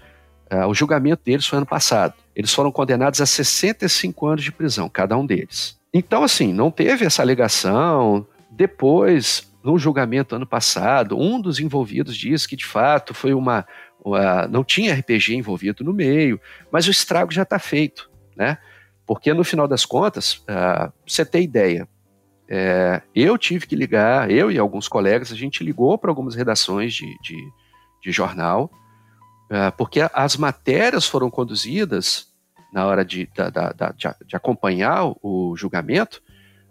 [0.52, 2.12] uh, o julgamento deles foi ano passado.
[2.34, 5.78] Eles foram condenados a 65 anos de prisão, cada um deles.
[5.94, 8.26] Então, assim, não teve essa alegação.
[8.50, 13.66] Depois, no julgamento ano passado, um dos envolvidos disse que de fato foi uma,
[13.98, 18.58] uh, não tinha RPG envolvido no meio, mas o estrago já está feito, né?
[19.04, 21.88] Porque no final das contas, uh, você tem ideia,
[22.48, 26.94] é, eu tive que ligar, eu e alguns colegas, a gente ligou para algumas redações
[26.94, 27.36] de, de,
[28.00, 28.70] de jornal,
[29.50, 32.32] uh, porque as matérias foram conduzidas
[32.72, 36.22] na hora de, da, da, da, de acompanhar o julgamento,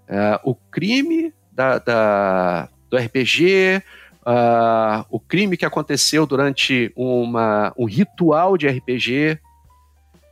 [0.08, 3.81] uh, o crime da, do RPG,
[4.25, 9.39] uh, o crime que aconteceu durante uma, um ritual de RPG.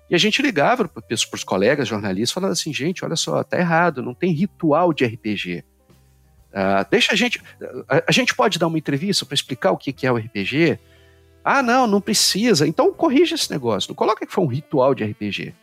[0.09, 4.03] E a gente ligava para os colegas jornalistas falando assim, gente, olha só, tá errado,
[4.03, 5.63] não tem ritual de RPG.
[6.53, 7.41] Uh, ah, deixa a gente.
[7.89, 10.77] A, a, gente pode dar uma entrevista para explicar o que, que é o RPG?
[11.43, 12.67] Ah, não, não precisa.
[12.67, 13.89] Então corrija esse negócio.
[13.89, 15.53] Não coloca que foi um ritual de RPG.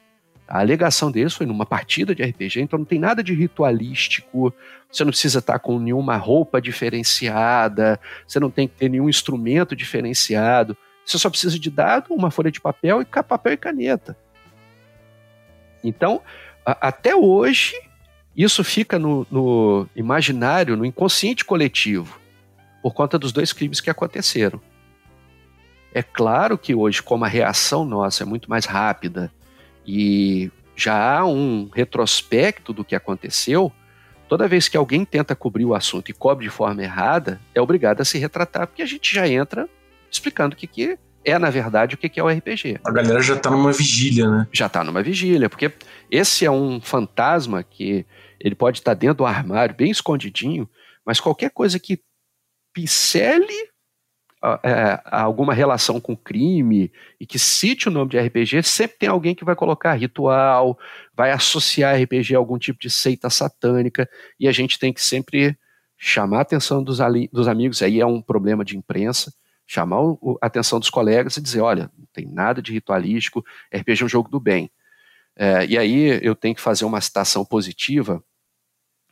[0.51, 4.53] A alegação deles foi numa partida de RPG, então não tem nada de ritualístico,
[4.91, 9.77] você não precisa estar com nenhuma roupa diferenciada, você não tem que ter nenhum instrumento
[9.77, 14.19] diferenciado, você só precisa de dado, uma folha de papel e papel e caneta.
[15.85, 16.21] Então,
[16.67, 17.81] a, até hoje,
[18.37, 22.19] isso fica no, no imaginário, no inconsciente coletivo,
[22.83, 24.61] por conta dos dois crimes que aconteceram.
[25.95, 29.33] É claro que hoje, como a reação nossa é muito mais rápida,
[29.87, 33.73] e já há um retrospecto do que aconteceu,
[34.29, 38.01] toda vez que alguém tenta cobrir o assunto e cobre de forma errada, é obrigado
[38.01, 39.69] a se retratar, porque a gente já entra
[40.11, 42.81] explicando o que, que é, na verdade, o que, que é o RPG.
[42.85, 44.49] A galera já tá numa vigília, né?
[44.53, 45.71] Já tá numa vigília, porque
[46.11, 48.07] esse é um fantasma que
[48.41, 50.69] ele pode estar dentro do armário, bem escondidinho,
[51.05, 52.01] mas qualquer coisa que
[52.73, 53.70] pincele
[54.63, 59.35] é, alguma relação com crime e que cite o nome de RPG, sempre tem alguém
[59.35, 60.79] que vai colocar ritual,
[61.15, 65.57] vai associar RPG a algum tipo de seita satânica, e a gente tem que sempre
[65.99, 66.99] chamar a atenção dos,
[67.31, 69.33] dos amigos, aí é um problema de imprensa,
[69.67, 69.99] chamar
[70.41, 74.09] a atenção dos colegas e dizer, olha, não tem nada de ritualístico, RPG é um
[74.09, 74.71] jogo do bem.
[75.37, 78.25] É, e aí eu tenho que fazer uma citação positiva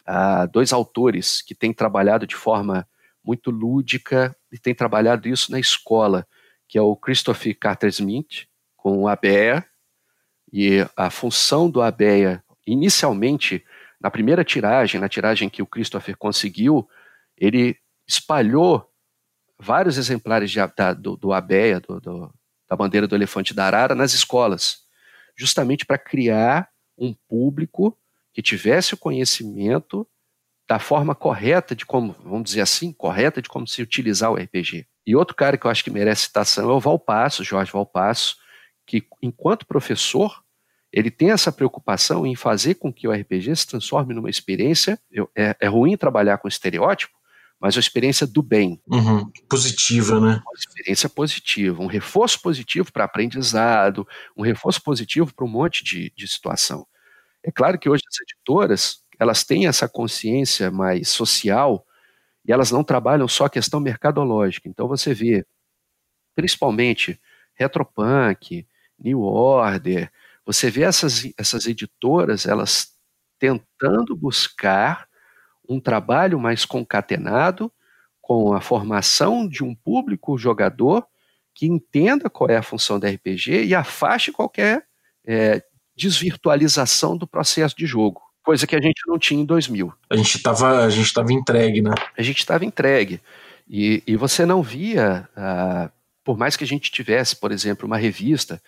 [0.04, 2.88] a dois autores que têm trabalhado de forma
[3.28, 6.26] muito lúdica e têm trabalhado isso na escola,
[6.66, 9.66] que é o Christopher Carter Smith, com o ABEA,
[10.50, 13.62] e a função do ABEA, inicialmente,
[14.00, 16.88] na primeira tiragem, na tiragem que o Christopher conseguiu,
[17.36, 18.90] ele espalhou
[19.58, 22.34] vários exemplares de, da, do, do ABEA, do, do,
[22.66, 24.78] da bandeira do elefante da arara, nas escolas,
[25.36, 27.94] justamente para criar um público
[28.32, 30.08] que tivesse o conhecimento
[30.68, 34.86] da forma correta de como, vamos dizer assim, correta de como se utilizar o RPG.
[35.06, 38.36] E outro cara que eu acho que merece citação é o Valpasso, Jorge Valpasso,
[38.86, 40.42] que enquanto professor,
[40.92, 45.00] ele tem essa preocupação em fazer com que o RPG se transforme numa experiência.
[45.10, 47.16] Eu, é, é, ruim trabalhar com estereótipo,
[47.58, 48.78] mas uma experiência do bem.
[48.86, 50.42] Uhum, positiva, né?
[50.44, 56.12] Uma experiência positiva, um reforço positivo para aprendizado, um reforço positivo para um monte de,
[56.14, 56.86] de situação.
[57.42, 61.84] É claro que hoje as editoras elas têm essa consciência mais social
[62.46, 64.68] e elas não trabalham só a questão mercadológica.
[64.68, 65.44] Então você vê,
[66.34, 67.20] principalmente
[67.54, 68.66] Retropunk,
[68.98, 70.10] New Order,
[70.46, 72.94] você vê essas, essas editoras, elas
[73.38, 75.08] tentando buscar
[75.68, 77.70] um trabalho mais concatenado
[78.22, 81.06] com a formação de um público jogador
[81.54, 84.86] que entenda qual é a função da RPG e afaste qualquer
[85.26, 85.62] é,
[85.96, 89.92] desvirtualização do processo de jogo coisa que a gente não tinha em 2000.
[90.08, 91.90] A gente estava a gente tava entregue, né?
[92.16, 93.20] A gente estava entregue.
[93.68, 95.92] E, e você não via, uh,
[96.24, 98.58] por mais que a gente tivesse, por exemplo, uma revista,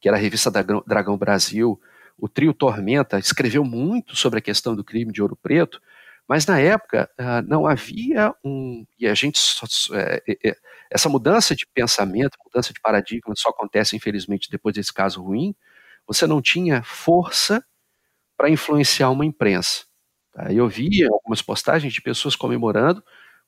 [0.00, 1.78] que era a revista da Dragão Brasil,
[2.16, 5.82] o Trio Tormenta escreveu muito sobre a questão do crime de Ouro Preto,
[6.26, 8.86] mas na época uh, não havia um.
[8.98, 9.38] E a gente.
[9.38, 10.56] Só, é, é,
[10.90, 15.54] essa mudança de pensamento, mudança de paradigma só acontece, infelizmente, depois desse caso ruim.
[16.06, 17.62] Você não tinha força
[18.36, 19.84] para influenciar uma imprensa.
[20.32, 20.52] Tá?
[20.52, 23.02] Eu vi algumas postagens de pessoas comemorando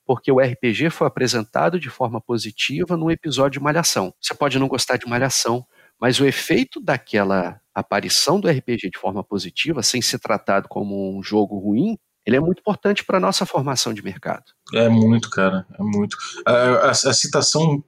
[0.05, 4.11] porque o RPG foi apresentado de forma positiva num episódio de Malhação.
[4.19, 5.63] Você pode não gostar de Malhação,
[6.01, 11.21] mas o efeito daquela aparição do RPG de forma positiva, sem ser tratado como um
[11.21, 14.45] jogo ruim, ele é muito importante para a nossa formação de mercado.
[14.73, 16.17] É muito, cara, é muito.
[16.45, 17.83] A, a, a citação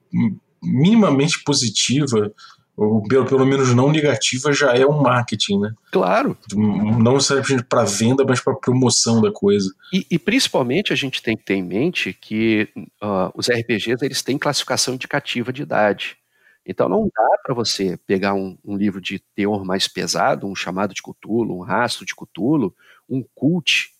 [0.62, 2.32] minimamente positiva
[2.76, 5.74] ou pelo, pelo menos não negativa, já é um marketing, né?
[5.90, 6.36] Claro.
[6.54, 9.70] Não necessariamente para venda, mas para promoção da coisa.
[9.92, 14.22] E, e, principalmente a gente tem que ter em mente que uh, os RPGs eles
[14.22, 16.16] têm classificação indicativa de idade.
[16.64, 20.94] Então não dá para você pegar um, um, livro de teor mais pesado, um chamado
[20.94, 22.74] de Cthulhu, um rastro de Cthulhu,
[23.08, 23.90] um cult,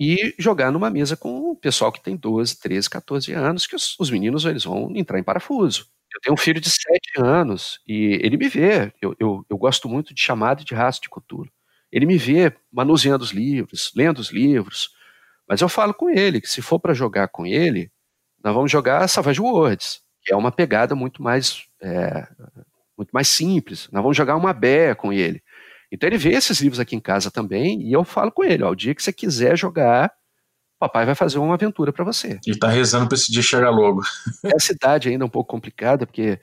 [0.00, 3.98] e jogar numa mesa com o pessoal que tem 12, 13, 14 anos, que os,
[3.98, 5.86] os meninos eles vão entrar em parafuso.
[6.14, 8.92] Eu tenho um filho de sete anos e ele me vê.
[9.00, 11.50] Eu, eu, eu gosto muito de chamado de raça de cultura.
[11.92, 14.90] Ele me vê manuseando os livros, lendo os livros.
[15.48, 17.90] Mas eu falo com ele que se for para jogar com ele,
[18.42, 22.26] nós vamos jogar Savage Worlds, que é uma pegada muito mais, é,
[22.96, 23.88] muito mais simples.
[23.90, 25.42] Nós vamos jogar uma bé com ele.
[25.90, 28.70] Então ele vê esses livros aqui em casa também e eu falo com ele: ó,
[28.70, 30.12] o dia que você quiser jogar,
[30.78, 32.38] papai vai fazer uma aventura para você.
[32.46, 34.00] Ele tá rezando para esse dia chegar logo.
[34.44, 36.40] Essa idade ainda é um pouco complicada, porque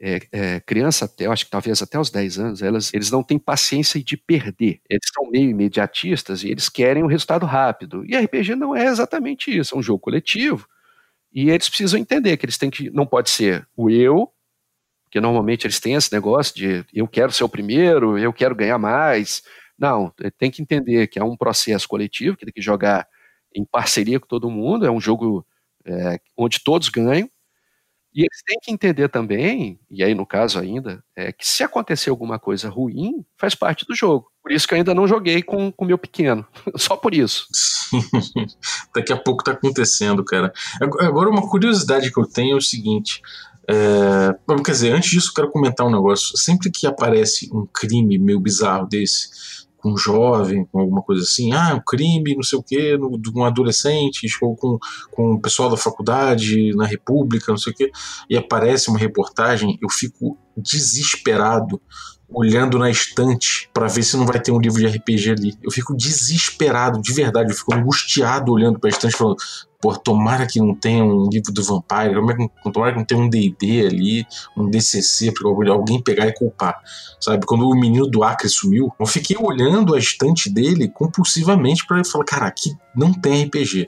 [0.00, 3.22] é, é, criança até, eu acho que talvez até os 10 anos, elas, eles não
[3.22, 4.80] têm paciência de perder.
[4.88, 8.04] Eles são meio imediatistas e eles querem um resultado rápido.
[8.06, 10.66] E RPG não é exatamente isso, é um jogo coletivo.
[11.32, 14.30] E eles precisam entender que eles têm que, não pode ser o eu,
[15.04, 18.78] porque normalmente eles têm esse negócio de eu quero ser o primeiro, eu quero ganhar
[18.78, 19.42] mais.
[19.78, 23.06] Não, tem que entender que é um processo coletivo, que tem que jogar
[23.54, 25.46] em parceria com todo mundo, é um jogo
[25.84, 27.28] é, onde todos ganham.
[28.14, 32.10] E eles têm que entender também, e aí no caso ainda, é que se acontecer
[32.10, 34.30] alguma coisa ruim, faz parte do jogo.
[34.42, 36.44] Por isso que eu ainda não joguei com o meu pequeno.
[36.76, 37.46] Só por isso.
[38.94, 40.52] Daqui a pouco tá acontecendo, cara.
[40.80, 43.20] Agora, uma curiosidade que eu tenho é o seguinte.
[43.70, 44.34] É,
[44.64, 46.36] quer dizer, antes disso, eu quero comentar um negócio.
[46.38, 49.28] Sempre que aparece um crime meio bizarro desse,
[49.78, 53.20] com um jovem, com alguma coisa assim, ah, um crime, não sei o quê, no,
[53.34, 54.78] um adolescente, ou com,
[55.12, 57.90] com o pessoal da faculdade, na República, não sei o quê,
[58.28, 61.80] e aparece uma reportagem, eu fico desesperado,
[62.28, 65.58] olhando na estante para ver se não vai ter um livro de RPG ali.
[65.62, 69.36] Eu fico desesperado, de verdade, eu fico angustiado olhando pra estante falando,
[69.80, 72.14] pô, tomara que não tenha um livro do Vampire,
[72.72, 76.78] tomara que não tenha um D&D ali, um DCC, pra alguém pegar e culpar,
[77.20, 77.46] sabe?
[77.46, 82.24] Quando o menino do Acre sumiu, eu fiquei olhando a estante dele compulsivamente para falar,
[82.24, 83.86] cara, aqui não tem RPG.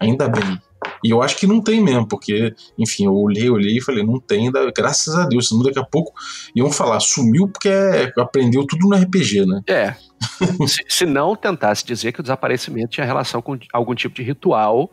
[0.00, 0.60] Ainda bem.
[1.04, 4.18] E eu acho que não tem mesmo, porque, enfim, eu olhei, olhei e falei, não
[4.18, 6.12] tem, graças a Deus, senão daqui a pouco
[6.54, 7.70] iam falar, sumiu porque
[8.16, 9.62] aprendeu tudo no RPG, né?
[9.68, 9.94] É.
[10.66, 14.90] se, se, não tentasse dizer que o desaparecimento tinha relação com algum tipo de ritual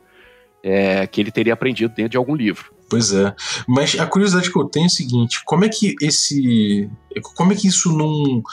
[0.64, 2.74] é, que ele teria aprendido dentro de algum livro.
[2.90, 3.36] Pois é.
[3.68, 6.90] Mas a curiosidade que eu tenho é o seguinte: como é que esse.
[7.36, 8.44] Como é que isso não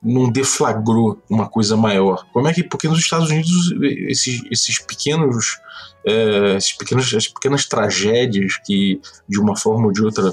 [0.00, 2.26] não deflagrou uma coisa maior?
[2.32, 2.62] Como é que.
[2.62, 3.72] Porque nos Estados Unidos,
[4.08, 5.58] esses, esses pequenos.
[6.08, 10.32] É, esses pequenos, as pequenas tragédias que, de uma forma ou de outra,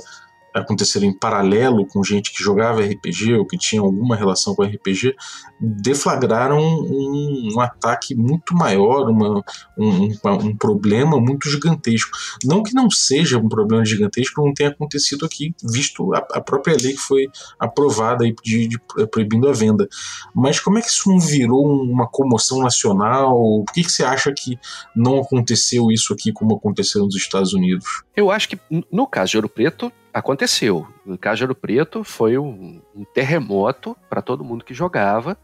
[0.55, 5.13] aconteceram em paralelo com gente que jogava RPG ou que tinha alguma relação com RPG,
[5.59, 9.43] deflagraram um, um ataque muito maior, uma,
[9.77, 12.11] um, um, problema muito gigantesco.
[12.43, 16.77] Não que não seja um problema gigantesco, não tenha acontecido aqui, visto a, a própria
[16.81, 17.27] lei que foi
[17.59, 18.79] aprovada aí de, de,
[19.11, 19.87] proibindo a venda.
[20.33, 23.63] Mas como é que isso não virou uma comoção nacional?
[23.65, 24.57] Por que, que você acha que
[24.95, 28.03] não aconteceu isso aqui como aconteceu nos Estados Unidos?
[28.15, 28.59] Eu acho que
[28.91, 30.87] no caso de Ouro Preto, aconteceu.
[31.05, 35.37] No Ouro Preto, foi um, um terremoto para todo mundo que jogava,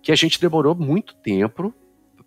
[0.00, 1.74] que a gente demorou muito tempo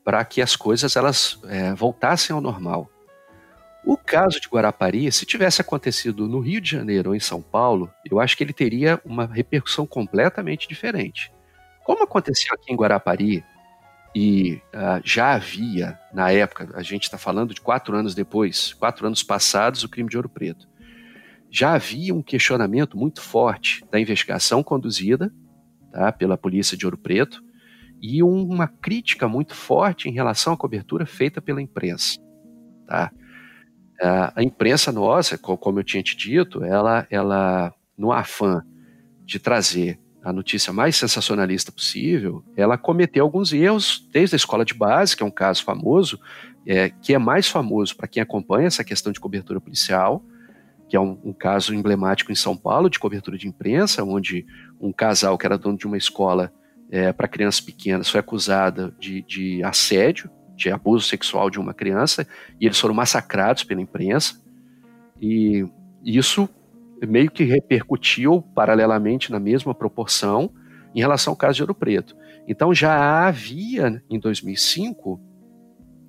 [0.04, 2.90] para que as coisas elas é, voltassem ao normal.
[3.86, 7.90] O caso de Guarapari, se tivesse acontecido no Rio de Janeiro ou em São Paulo,
[8.12, 11.32] eu acho que ele teria uma repercussão completamente diferente.
[11.86, 13.44] Como aconteceu aqui em Guarapari,
[14.14, 19.06] e uh, já havia, na época, a gente está falando de quatro anos depois, quatro
[19.08, 20.69] anos passados, o crime de Ouro Preto
[21.50, 25.34] já havia um questionamento muito forte da investigação conduzida
[25.92, 27.42] tá, pela polícia de Ouro Preto
[28.02, 32.20] e uma crítica muito forte em relação à cobertura feita pela imprensa.
[32.88, 33.12] Tá?
[34.36, 38.64] A imprensa nossa, como eu tinha te dito, ela, ela no afã
[39.26, 44.74] de trazer a notícia mais sensacionalista possível, ela cometeu alguns erros desde a escola de
[44.74, 46.20] base, que é um caso famoso,
[46.66, 50.24] é, que é mais famoso para quem acompanha essa questão de cobertura policial,
[50.90, 54.46] que é um, um, caso emblemático em São Paulo de cobertura de imprensa, onde
[54.82, 56.52] um casal que era dono de uma escola
[56.90, 62.28] é, para crianças pequenas foi acusada de, de, assédio, de abuso sexual de uma criança,
[62.60, 64.42] e eles foram massacrados pela imprensa.
[65.22, 65.64] E
[66.04, 66.50] isso
[67.08, 70.52] meio que repercutiu paralelamente na mesma proporção
[70.96, 72.18] em relação ao caso de Ouro Preto.
[72.48, 75.22] Então já havia, em 2005,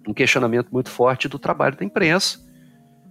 [0.08, 2.40] um questionamento muito forte do trabalho da imprensa,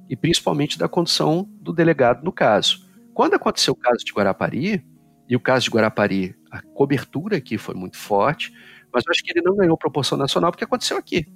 [0.09, 2.89] e principalmente da condição do delegado no caso.
[3.13, 4.83] Quando aconteceu o caso de Guarapari,
[5.29, 8.51] e o caso de Guarapari, a cobertura aqui foi muito forte,
[8.91, 11.27] mas eu acho que ele não ganhou proporção nacional porque aconteceu aqui.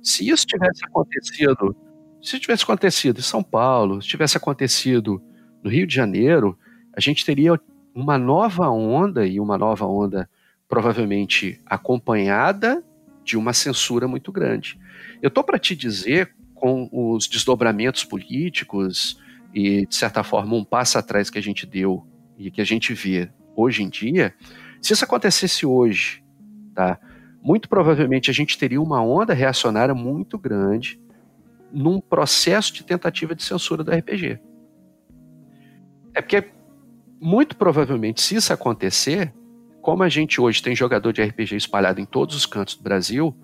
[0.00, 1.76] Se isso tivesse acontecido,
[2.22, 5.20] se tivesse acontecido em São Paulo, se tivesse acontecido
[5.62, 6.56] no Rio de Janeiro,
[6.96, 7.60] a gente teria
[7.92, 10.30] uma nova onda e uma nova onda
[10.68, 12.84] provavelmente acompanhada
[13.24, 14.78] de uma censura muito grande.
[15.20, 19.18] Eu estou para te dizer com os desdobramentos políticos
[19.52, 22.06] e, de certa forma, um passo atrás que a gente deu
[22.38, 24.34] e que a gente vê hoje em dia,
[24.80, 26.22] se isso acontecesse hoje,
[26.74, 26.98] tá?
[27.42, 31.00] Muito provavelmente a gente teria uma onda reacionária muito grande
[31.72, 34.38] num processo de tentativa de censura do RPG.
[36.14, 36.50] É porque,
[37.20, 39.32] muito provavelmente, se isso acontecer,
[39.80, 43.34] como a gente hoje tem jogador de RPG espalhado em todos os cantos do Brasil,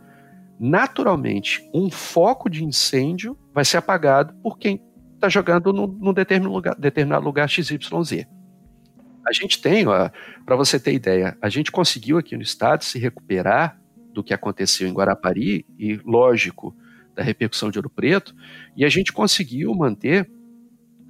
[0.59, 4.83] naturalmente um foco de incêndio vai ser apagado por quem
[5.15, 8.27] está jogando num, determinado lugar, determinado lugar XYZ.
[9.27, 9.85] A gente tem,
[10.45, 13.81] para você ter ideia, a gente conseguiu aqui no estado se recuperar
[14.13, 16.75] do que aconteceu em Guarapari e, lógico,
[17.15, 18.35] da repercussão de Ouro Preto,
[18.77, 20.31] e a gente conseguiu manter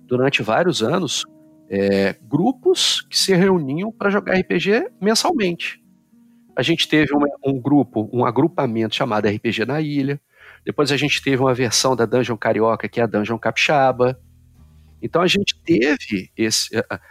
[0.07, 1.25] durante vários anos
[1.69, 5.83] é, grupos que se reuniam para jogar RPG mensalmente.
[6.57, 10.21] A gente teve um, um grupo, um agrupamento chamado RPG na Ilha.
[10.65, 14.19] Depois a gente teve uma versão da Dungeon Carioca, que é a Dungeon Capixaba.
[15.03, 16.71] Então a gente teve esse,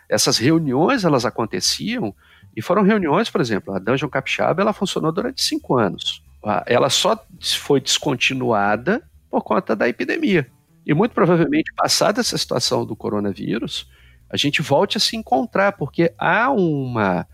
[0.10, 2.14] essas reuniões, elas aconteciam,
[2.56, 6.24] e foram reuniões, por exemplo, a Dungeon Capixaba, ela funcionou durante cinco anos.
[6.66, 7.24] Ela só
[7.60, 10.50] foi descontinuada por conta da epidemia.
[10.86, 13.90] E muito provavelmente, passada essa situação do coronavírus,
[14.30, 17.28] a gente volte a se encontrar, porque há uma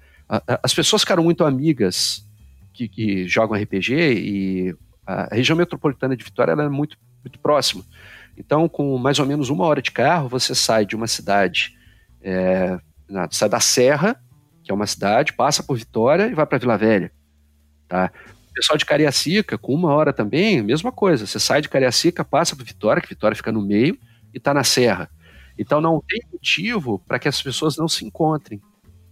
[0.63, 2.25] as pessoas ficaram muito amigas
[2.73, 4.75] que, que, jogam RPG e
[5.05, 7.83] a região metropolitana de Vitória é muito, muito próxima.
[8.37, 11.77] Então, com mais ou menos uma hora de carro, você sai de uma cidade,
[12.21, 12.79] é,
[13.09, 14.15] na, sai da Serra,
[14.63, 17.11] que é uma cidade, passa por Vitória e vai para Vila Velha.
[17.89, 18.09] Tá?
[18.49, 21.27] O pessoal de Cariacica, com uma hora também, mesma coisa.
[21.27, 23.97] Você sai de Cariacica, passa por Vitória, que Vitória fica no meio,
[24.33, 25.09] e está na Serra.
[25.57, 28.61] Então não tem motivo para que as pessoas não se encontrem.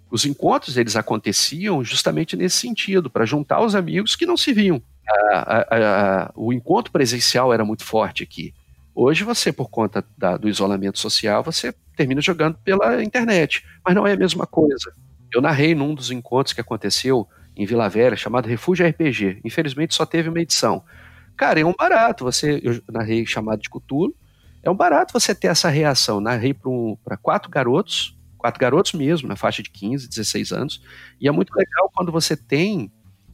[0.10, 4.82] Os encontros eles aconteciam justamente nesse sentido, para juntar os amigos que não se viam.
[5.07, 8.53] A, a, a, o encontro presencial era muito forte aqui.
[8.93, 14.05] Hoje você, por conta da, do isolamento social, você termina jogando pela internet, mas não
[14.05, 14.93] é a mesma coisa.
[15.34, 19.41] Eu narrei num dos encontros que aconteceu em Vila Velha, chamado Refúgio RPG.
[19.43, 20.84] Infelizmente só teve uma edição.
[21.38, 22.26] Cara, é um barato.
[22.26, 24.14] Você, eu narrei chamado de Cutulo.
[24.62, 26.20] É um barato você ter essa reação.
[26.20, 30.82] Narrei para um, quatro garotos, quatro garotos mesmo, na faixa de 15, 16 anos.
[31.22, 32.92] E é muito legal quando você tem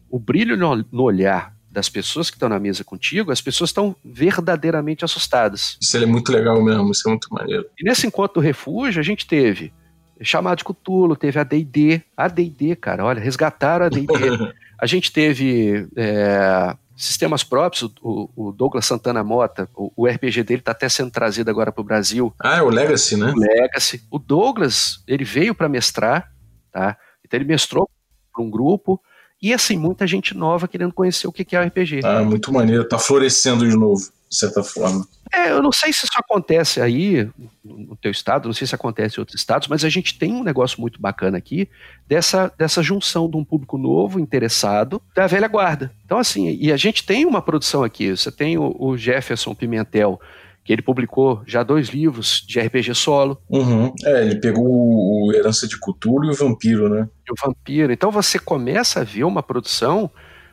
[0.09, 3.95] o brilho no, no olhar das pessoas que estão na mesa contigo, as pessoas estão
[4.03, 5.77] verdadeiramente assustadas.
[5.81, 7.65] Isso é muito legal mesmo, isso é muito maneiro.
[7.77, 9.73] E nesse encontro do refúgio, a gente teve
[10.21, 14.07] chamado de Cutulo, teve a D&D, a D&D, cara, olha, resgataram a D&D.
[14.79, 20.61] a gente teve é, sistemas próprios, o, o, Douglas Santana Mota, o, o RPG dele
[20.61, 22.33] está até sendo trazido agora para o Brasil.
[22.39, 23.33] Ah, é o Legacy, né?
[23.35, 24.01] O Legacy.
[24.09, 26.31] O Douglas, ele veio para mestrar,
[26.71, 26.97] tá?
[27.23, 27.89] Então ele mestrou
[28.33, 29.01] para um grupo,
[29.41, 31.99] e assim, muita gente nova querendo conhecer o que é o RPG.
[32.03, 35.07] Ah, muito maneiro, tá florescendo de novo, de certa forma.
[35.33, 37.29] É, eu não sei se isso acontece aí
[37.63, 40.43] no teu estado, não sei se acontece em outros estados, mas a gente tem um
[40.43, 41.67] negócio muito bacana aqui
[42.07, 45.91] dessa, dessa junção de um público novo, interessado, da velha guarda.
[46.05, 48.11] Então, assim, e a gente tem uma produção aqui.
[48.11, 50.19] Você tem o, o Jefferson Pimentel,
[50.63, 53.39] que ele publicou já dois livros de RPG solo.
[53.49, 53.93] Uhum.
[54.03, 57.07] É, ele pegou o Herança de Cthulhu e o Vampiro, né?
[57.27, 57.93] E o Vampiro.
[57.93, 60.09] Então você começa a ver uma produção.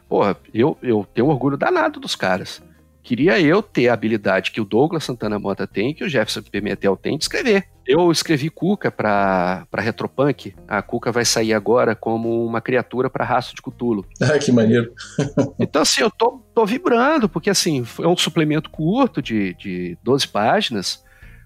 [0.09, 2.61] Porra, eu, eu tenho orgulho danado dos caras.
[3.03, 6.97] Queria eu ter a habilidade que o Douglas Santana Mota tem, que o Jefferson Pimentel
[6.97, 7.67] tem de escrever.
[7.85, 10.55] Eu escrevi Cuca para Retropunk.
[10.69, 14.07] A Cuca vai sair agora como uma criatura para raço de Cutulo.
[14.23, 14.93] Ah, que maneiro.
[15.59, 20.29] então, assim, eu tô, tô vibrando, porque assim, é um suplemento curto de, de 12
[20.29, 21.03] páginas.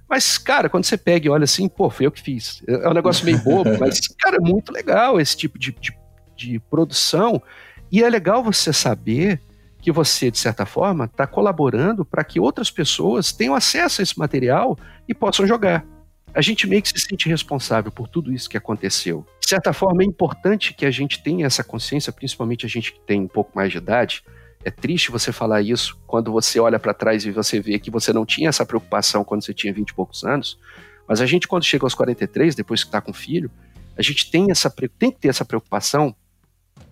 [0.06, 2.62] Mas, cara, quando você pega e olha assim, pô, foi eu que fiz.
[2.68, 5.96] É um negócio meio bobo, mas, cara, é muito legal esse tipo de, de,
[6.36, 7.42] de produção.
[7.90, 9.40] E é legal você saber
[9.86, 14.18] que você, de certa forma, está colaborando para que outras pessoas tenham acesso a esse
[14.18, 14.76] material
[15.06, 15.86] e possam jogar.
[16.34, 19.24] A gente meio que se sente responsável por tudo isso que aconteceu.
[19.40, 22.98] De certa forma, é importante que a gente tenha essa consciência, principalmente a gente que
[22.98, 24.24] tem um pouco mais de idade.
[24.64, 28.12] É triste você falar isso quando você olha para trás e você vê que você
[28.12, 30.58] não tinha essa preocupação quando você tinha 20 e poucos anos.
[31.06, 33.48] Mas a gente, quando chega aos 43, depois que está com filho,
[33.96, 34.68] a gente tem, essa,
[34.98, 36.12] tem que ter essa preocupação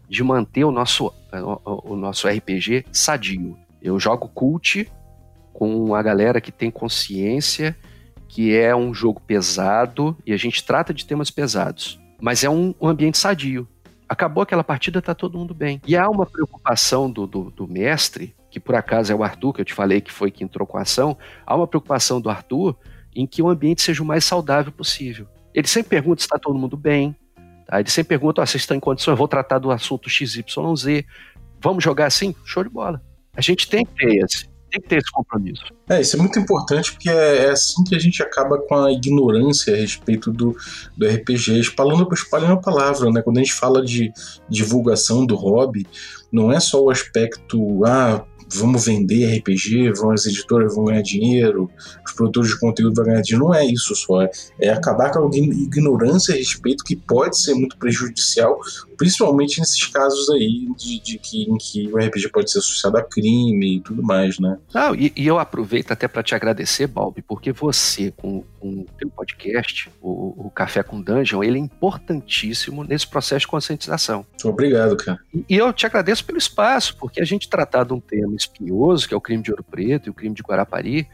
[0.08, 3.56] de manter o nosso, o, o nosso RPG sadio.
[3.82, 4.90] Eu jogo cult
[5.52, 7.76] com a galera que tem consciência
[8.34, 12.74] que é um jogo pesado e a gente trata de temas pesados, mas é um,
[12.80, 13.68] um ambiente sadio.
[14.08, 15.80] Acabou aquela partida, tá todo mundo bem.
[15.86, 19.60] E há uma preocupação do, do, do, mestre, que por acaso é o Arthur, que
[19.60, 22.76] eu te falei que foi quem entrou com a ação, há uma preocupação do Arthur
[23.14, 25.28] em que o ambiente seja o mais saudável possível.
[25.54, 27.14] Ele sempre pergunta se está todo mundo bem,
[27.66, 27.80] Tá?
[27.80, 29.18] Ele sempre pergunta: oh, vocês estão em condições?
[29.18, 30.44] Vou tratar do assunto XYZ.
[31.60, 32.34] Vamos jogar assim?
[32.44, 33.00] Show de bola.
[33.36, 35.64] A gente tem que ter esse, tem que ter esse compromisso.
[35.88, 38.92] É, isso é muito importante porque é, é assim que a gente acaba com a
[38.92, 40.56] ignorância a respeito do,
[40.96, 43.22] do RPG, espalhando, espalhando a palavra, né?
[43.22, 44.12] Quando a gente fala de
[44.48, 45.86] divulgação do hobby,
[46.30, 51.70] não é só o aspecto, ah, vamos vender RPG, vão, as editoras vão ganhar dinheiro,
[52.06, 53.46] os produtores de conteúdo vão ganhar dinheiro.
[53.46, 54.22] Não é isso só.
[54.22, 54.30] É,
[54.60, 58.58] é acabar com a ignorância a respeito que pode ser muito prejudicial,
[58.96, 63.02] principalmente nesses casos aí de, de que, em que o RPG pode ser associado a
[63.02, 64.58] crime e tudo mais, né?
[64.72, 68.86] Não, e, e eu aproveito até para te agradecer, Balbi, porque você, com, com o
[68.98, 74.24] teu podcast, o, o, Café com Dungeon, ele é importantíssimo nesse processo de conscientização.
[74.44, 75.18] Obrigado, cara.
[75.32, 79.08] E, e eu te agradeço pelo espaço, porque a gente tratar de um tema espinhoso,
[79.08, 81.08] que é o crime de Ouro Preto e o crime de Guarapari,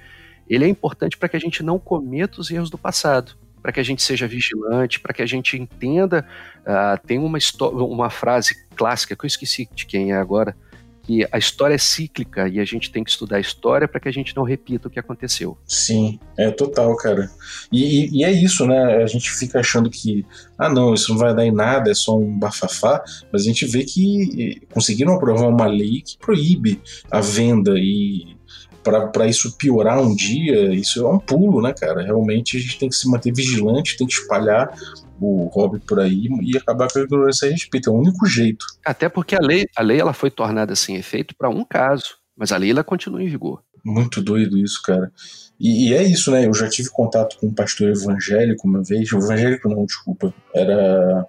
[0.49, 3.80] ele é importante para que a gente não cometa os erros do passado para que
[3.80, 6.26] a gente seja vigilante, para que a gente entenda.
[6.61, 7.38] Uh, tem uma,
[7.72, 10.56] uma frase clássica que eu esqueci de quem é agora,
[11.02, 14.08] que a história é cíclica e a gente tem que estudar a história para que
[14.08, 15.58] a gente não repita o que aconteceu.
[15.66, 17.28] Sim, é total, cara.
[17.72, 19.02] E, e, e, é isso, né?
[19.02, 20.24] A gente fica achando que,
[20.58, 23.02] ah, não, isso não vai dar em nada, é só um bafafá,
[23.32, 26.80] mas a gente vê que conseguiram aprovar uma lei que proíbe
[27.11, 28.36] a venda e
[28.83, 32.03] para isso piorar um dia, isso é um pulo, né, cara?
[32.03, 34.74] Realmente a gente tem que se manter vigilante, tem que espalhar
[35.20, 37.91] o hobby por aí e acabar com a ignorância a respeito.
[37.91, 38.64] É o único jeito.
[38.85, 42.53] Até porque a lei, a lei ela foi tornada sem efeito para um caso, mas
[42.53, 43.62] a lei ela continua em vigor.
[43.85, 45.11] Muito doido isso, cara.
[45.59, 46.47] E, e, é isso, né?
[46.47, 49.11] Eu já tive contato com um pastor evangélico uma vez.
[49.12, 50.33] Evangélico não, desculpa.
[50.55, 51.26] Era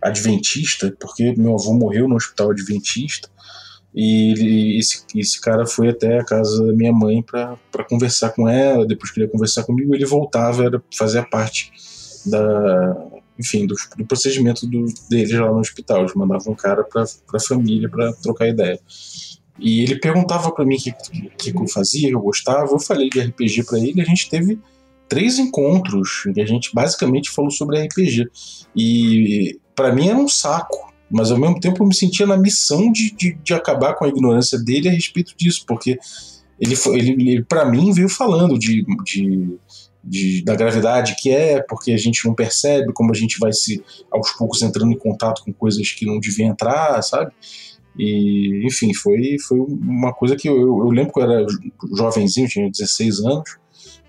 [0.00, 3.28] adventista, porque meu avô morreu no hospital adventista.
[3.94, 8.48] E ele, esse, esse cara foi até a casa da minha mãe para conversar com
[8.48, 8.86] ela.
[8.86, 11.70] Depois que ele ia conversar comigo, ele voltava, era, fazia parte
[12.24, 12.96] da,
[13.38, 16.00] enfim, do, do procedimento do, deles lá no hospital.
[16.00, 18.80] Eles mandavam um cara para a família para trocar ideia.
[19.58, 20.92] E ele perguntava para mim o que,
[21.36, 22.72] que, que, eu fazia, que eu gostava.
[22.72, 24.00] Eu falei de RPG para ele.
[24.00, 24.58] A gente teve
[25.06, 28.30] três encontros e a gente basicamente falou sobre RPG.
[28.74, 32.90] E para mim era um saco mas ao mesmo tempo eu me sentia na missão
[32.90, 35.98] de, de, de acabar com a ignorância dele a respeito disso, porque
[36.58, 39.58] ele, ele, ele para mim, veio falando de, de,
[40.02, 43.84] de, da gravidade que é, porque a gente não percebe como a gente vai se,
[44.10, 47.30] aos poucos, entrando em contato com coisas que não devia entrar, sabe?
[47.98, 51.46] E, enfim, foi, foi uma coisa que eu, eu lembro que eu era
[51.94, 53.58] jovenzinho, tinha 16 anos,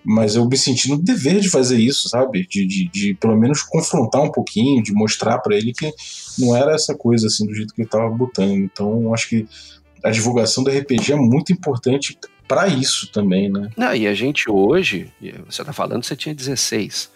[0.04, 2.46] mas eu me senti no dever de fazer isso, sabe?
[2.48, 5.92] De, de, de pelo menos confrontar um pouquinho, de mostrar para ele que
[6.38, 8.52] não era essa coisa assim do jeito que ele tava botando.
[8.52, 9.48] Então, acho que
[10.04, 12.18] a divulgação do RPG é muito importante
[12.48, 13.70] para isso também, né?
[13.78, 15.10] Não, e a gente hoje,
[15.50, 17.12] você tá falando você tinha 16.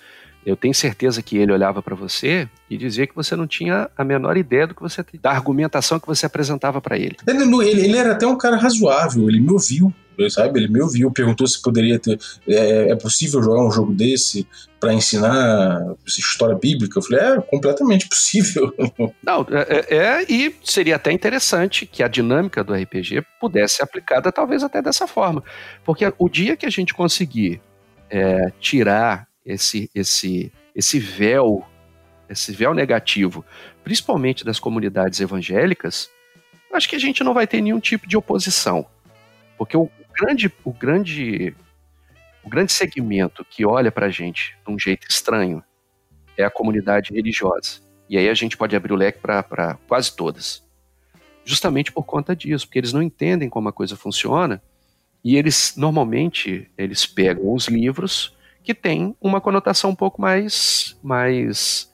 [0.45, 4.03] Eu tenho certeza que ele olhava para você e dizia que você não tinha a
[4.05, 7.17] menor ideia do que você da argumentação que você apresentava para ele.
[7.27, 7.81] Ele, ele.
[7.81, 9.93] ele, era até um cara razoável, ele me ouviu
[10.30, 10.59] sabe?
[10.59, 12.20] Ele me ouviu, perguntou se poderia ter.
[12.47, 14.47] É, é possível jogar um jogo desse
[14.80, 16.99] para ensinar história bíblica?
[16.99, 18.74] Eu falei, é completamente possível.
[19.24, 23.84] Não, é, é, é, e seria até interessante que a dinâmica do RPG pudesse ser
[23.84, 25.43] aplicada talvez até dessa forma.
[25.84, 27.61] Porque o dia que a gente conseguir
[28.09, 31.65] é, tirar esse, esse, esse véu,
[32.30, 33.45] esse véu negativo,
[33.84, 36.09] principalmente das comunidades evangélicas,
[36.74, 38.86] acho que a gente não vai ter nenhum tipo de oposição.
[39.57, 41.55] Porque o, grande, o grande,
[42.43, 45.63] o grande segmento que olha para a gente de um jeito estranho
[46.36, 47.82] é a comunidade religiosa.
[48.09, 50.63] E aí a gente pode abrir o leque para quase todas.
[51.43, 54.61] Justamente por conta disso, porque eles não entendem como a coisa funciona
[55.24, 61.91] e eles normalmente eles pegam os livros que têm uma conotação um pouco mais mais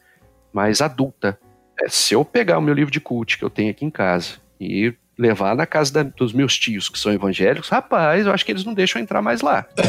[0.51, 1.39] mais adulta.
[1.81, 4.39] É, se eu pegar o meu livro de cult que eu tenho aqui em casa
[4.59, 8.51] e levar na casa da, dos meus tios que são evangélicos, rapaz, eu acho que
[8.51, 9.65] eles não deixam entrar mais lá.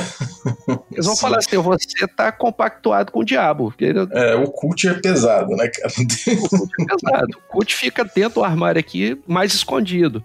[0.93, 1.21] Eles vão Sim.
[1.21, 3.71] falar assim: você tá compactuado com o diabo.
[3.71, 3.93] Porque...
[4.13, 5.89] É, o culto é pesado, né, cara?
[5.99, 7.39] o culto é pesado.
[7.39, 10.23] O culto fica dentro do armário aqui, mais escondido.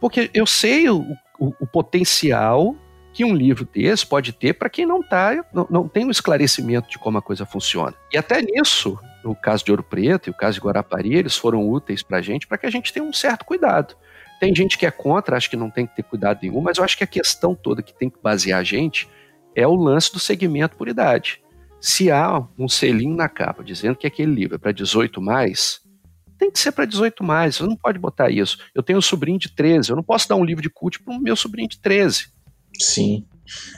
[0.00, 1.04] Porque eu sei o,
[1.38, 2.74] o, o potencial
[3.12, 6.88] que um livro desse pode ter para quem não tá, não, não tem um esclarecimento
[6.88, 7.94] de como a coisa funciona.
[8.12, 11.68] E até nisso, no caso de Ouro Preto e o caso de Guarapari, eles foram
[11.68, 13.96] úteis para a gente para que a gente tenha um certo cuidado.
[14.40, 16.84] Tem gente que é contra, acho que não tem que ter cuidado nenhum, mas eu
[16.84, 19.08] acho que a questão toda que tem que basear a gente
[19.54, 21.42] é o lance do segmento por idade.
[21.80, 25.80] Se há um selinho na capa dizendo que aquele livro é para 18 mais,
[26.38, 28.58] tem que ser para 18 mais, você não pode botar isso.
[28.74, 31.14] Eu tenho um sobrinho de 13, eu não posso dar um livro de cult para
[31.14, 32.28] o meu sobrinho de 13.
[32.78, 33.24] Sim.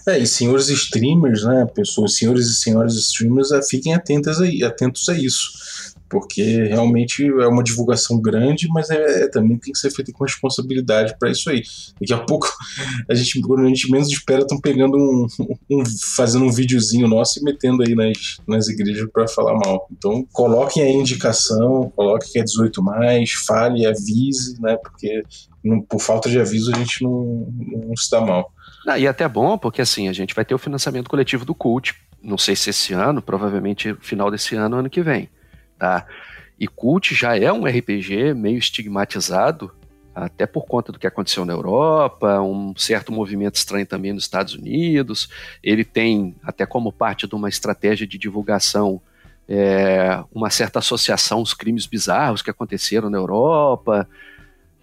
[0.06, 5.08] É, e senhores streamers, né, pessoas, senhores e senhoras streamers, é, fiquem atentas aí, atentos
[5.08, 9.92] a isso porque realmente é uma divulgação grande, mas é, é também tem que ser
[9.92, 11.62] feita com responsabilidade para isso aí.
[12.00, 12.48] Daqui a pouco
[13.08, 15.26] a gente, quando a gente menos espera, estão pegando um,
[15.70, 15.82] um,
[16.16, 19.86] fazendo um videozinho nosso e metendo aí nas, nas igrejas para falar mal.
[19.92, 24.76] Então coloquem a indicação, coloquem que é 18 mais, fale, avise, né?
[24.82, 25.22] Porque
[25.62, 27.46] não, por falta de aviso a gente não,
[27.86, 28.52] não se dá mal.
[28.84, 31.54] Ah, e é até bom, porque assim, a gente vai ter o financiamento coletivo do
[31.54, 31.94] CULT.
[32.20, 35.28] Não sei se esse ano, provavelmente final desse ano, ano que vem
[35.81, 36.07] tá?
[36.59, 39.72] E Cult já é um RPG meio estigmatizado,
[40.14, 44.55] até por conta do que aconteceu na Europa, um certo movimento estranho também nos Estados
[44.55, 45.31] Unidos.
[45.62, 49.01] Ele tem, até como parte de uma estratégia de divulgação,
[49.49, 54.07] é, uma certa associação aos crimes bizarros que aconteceram na Europa.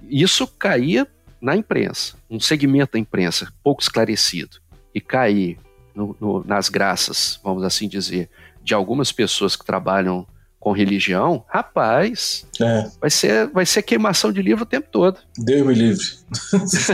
[0.10, 1.08] Isso caía
[1.40, 4.58] na imprensa, um segmento da imprensa pouco esclarecido,
[4.96, 5.60] e cair
[5.94, 8.32] no, no, nas graças, vamos assim dizer,
[8.64, 10.26] de algumas pessoas que trabalham
[10.68, 12.90] com religião, rapaz, é.
[13.00, 15.18] vai, ser, vai ser queimação de livro o tempo todo.
[15.38, 16.06] Deus me livre.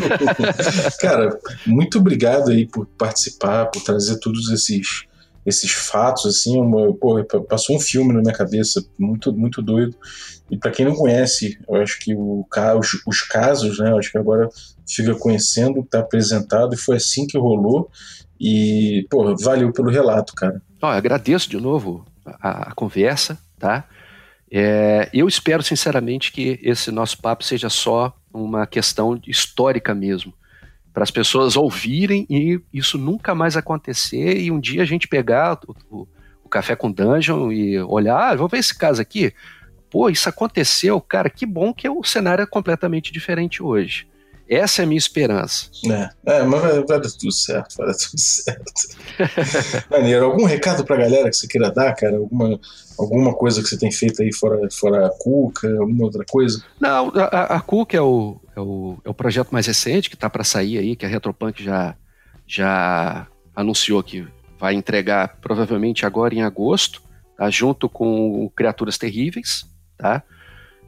[1.02, 5.06] Cara, muito obrigado aí por participar, por trazer todos esses
[5.44, 6.96] esses fatos assim, uma,
[7.50, 9.98] passou um filme na minha cabeça, muito muito doido.
[10.52, 12.46] E para quem não conhece, eu acho que o,
[12.80, 14.48] os, os casos, né, eu acho que agora
[14.88, 17.90] fica conhecendo, está apresentado e foi assim que rolou.
[18.40, 20.62] E, pô, valeu pelo relato, cara.
[20.80, 23.86] Ó, agradeço de novo a, a conversa, tá?
[24.52, 30.34] É, eu espero sinceramente que esse nosso papo seja só uma questão histórica mesmo,
[30.94, 35.58] para as pessoas ouvirem e isso nunca mais acontecer e um dia a gente pegar
[35.66, 36.08] o, o,
[36.44, 39.34] o café com dungeon e olhar, ah, vou ver esse caso aqui,
[39.90, 44.06] pô, isso aconteceu, cara, que bom que o cenário é completamente diferente hoje.
[44.50, 45.68] Essa é a minha esperança.
[46.26, 48.74] É, é mas vai, vai dar tudo certo, vai dar tudo certo.
[49.90, 50.26] Maneiro.
[50.26, 52.18] Algum recado pra galera que você queira dar, cara?
[52.18, 52.60] Alguma,
[52.98, 56.64] alguma coisa que você tem feito aí fora, fora a Cuca, alguma outra coisa?
[56.80, 60.30] Não, a, a Cuca é o, é, o, é o projeto mais recente que tá
[60.30, 61.96] para sair aí, que a Retropunk já,
[62.46, 64.28] já anunciou que
[64.60, 67.02] vai entregar provavelmente agora em agosto,
[67.38, 67.50] tá?
[67.50, 69.66] junto com Criaturas Terríveis,
[69.98, 70.22] tá?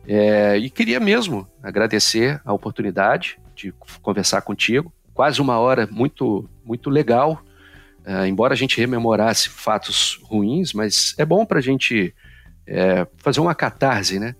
[0.08, 4.94] É, e queria mesmo agradecer a oportunidade de conversar contigo.
[5.14, 7.42] Quase uma hora muito, muito legal.
[8.06, 12.14] Uh, embora a gente rememorasse fatos ruins, mas é bom para a gente
[12.68, 14.36] é, fazer uma catarse, né?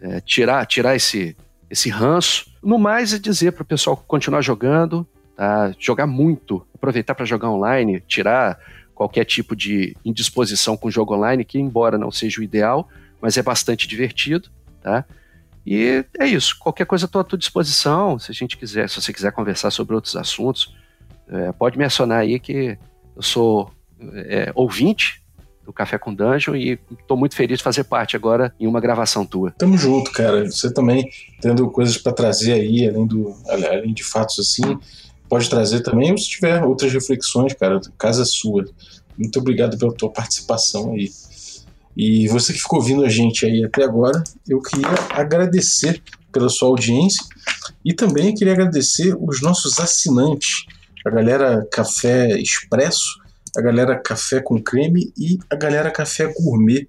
[0.00, 1.36] É, tirar, tirar esse,
[1.70, 2.50] esse ranço.
[2.62, 5.06] No mais, é dizer para o pessoal continuar jogando,
[5.36, 5.74] tá?
[5.78, 8.58] jogar muito, aproveitar para jogar online, tirar
[8.94, 12.88] qualquer tipo de indisposição com o jogo online, que embora não seja o ideal,
[13.20, 14.48] mas é bastante divertido,
[14.82, 15.04] tá?
[15.64, 16.56] E é isso.
[16.58, 18.18] Qualquer coisa estou à tua disposição.
[18.18, 20.74] Se a gente quiser, se você quiser conversar sobre outros assuntos,
[21.28, 22.76] é, pode me acionar aí que
[23.16, 23.70] eu sou
[24.14, 25.22] é, ouvinte
[25.64, 29.24] do Café com Dungeon e estou muito feliz de fazer parte agora em uma gravação
[29.24, 29.52] tua.
[29.52, 30.44] Tamo junto, cara.
[30.44, 31.08] Você também
[31.40, 34.78] tendo coisas para trazer aí, além, do, além de fatos assim,
[35.28, 36.16] pode trazer também.
[36.16, 38.64] Se tiver outras reflexões, cara, casa é sua.
[39.16, 41.08] Muito obrigado pela tua participação aí.
[41.96, 46.68] E você que ficou ouvindo a gente aí até agora, eu queria agradecer pela sua
[46.68, 47.24] audiência
[47.84, 50.64] e também queria agradecer os nossos assinantes,
[51.06, 53.20] a galera Café Expresso,
[53.56, 56.88] a galera Café com Creme e a galera Café Gourmet.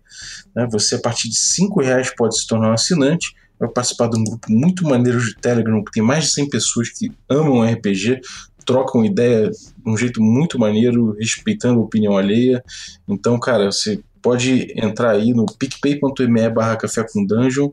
[0.55, 0.67] Né?
[0.71, 4.23] Você, a partir de R$ reais pode se tornar um assinante, vai participar de um
[4.23, 8.21] grupo muito maneiro de Telegram, que tem mais de 100 pessoas que amam RPG,
[8.65, 12.63] trocam ideia de um jeito muito maneiro, respeitando a opinião alheia.
[13.07, 17.69] Então, cara, você pode entrar aí no picpay.me barra café com dungeon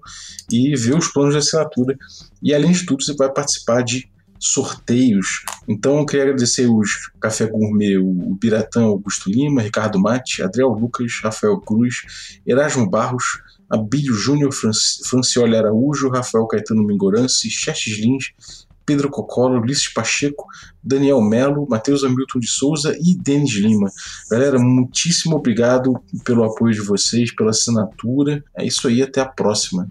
[0.50, 1.96] e ver os planos de assinatura.
[2.42, 5.44] E além de tudo, você vai participar de sorteios.
[5.68, 11.20] Então eu queria agradecer os Café Gourmet, o Piratão Augusto Lima, Ricardo Mate, Adriel Lucas,
[11.22, 19.60] Rafael Cruz, Erasmo Barros, Abílio Júnior, Francioli Araújo, Rafael Caetano Mingorance, Chestes Lins, Pedro Cocolo,
[19.60, 20.44] Ulisses Pacheco,
[20.82, 23.88] Daniel Melo, Matheus Hamilton de Souza e Denis Lima.
[24.28, 28.42] Galera, muitíssimo obrigado pelo apoio de vocês, pela assinatura.
[28.52, 29.88] É isso aí, até a próxima.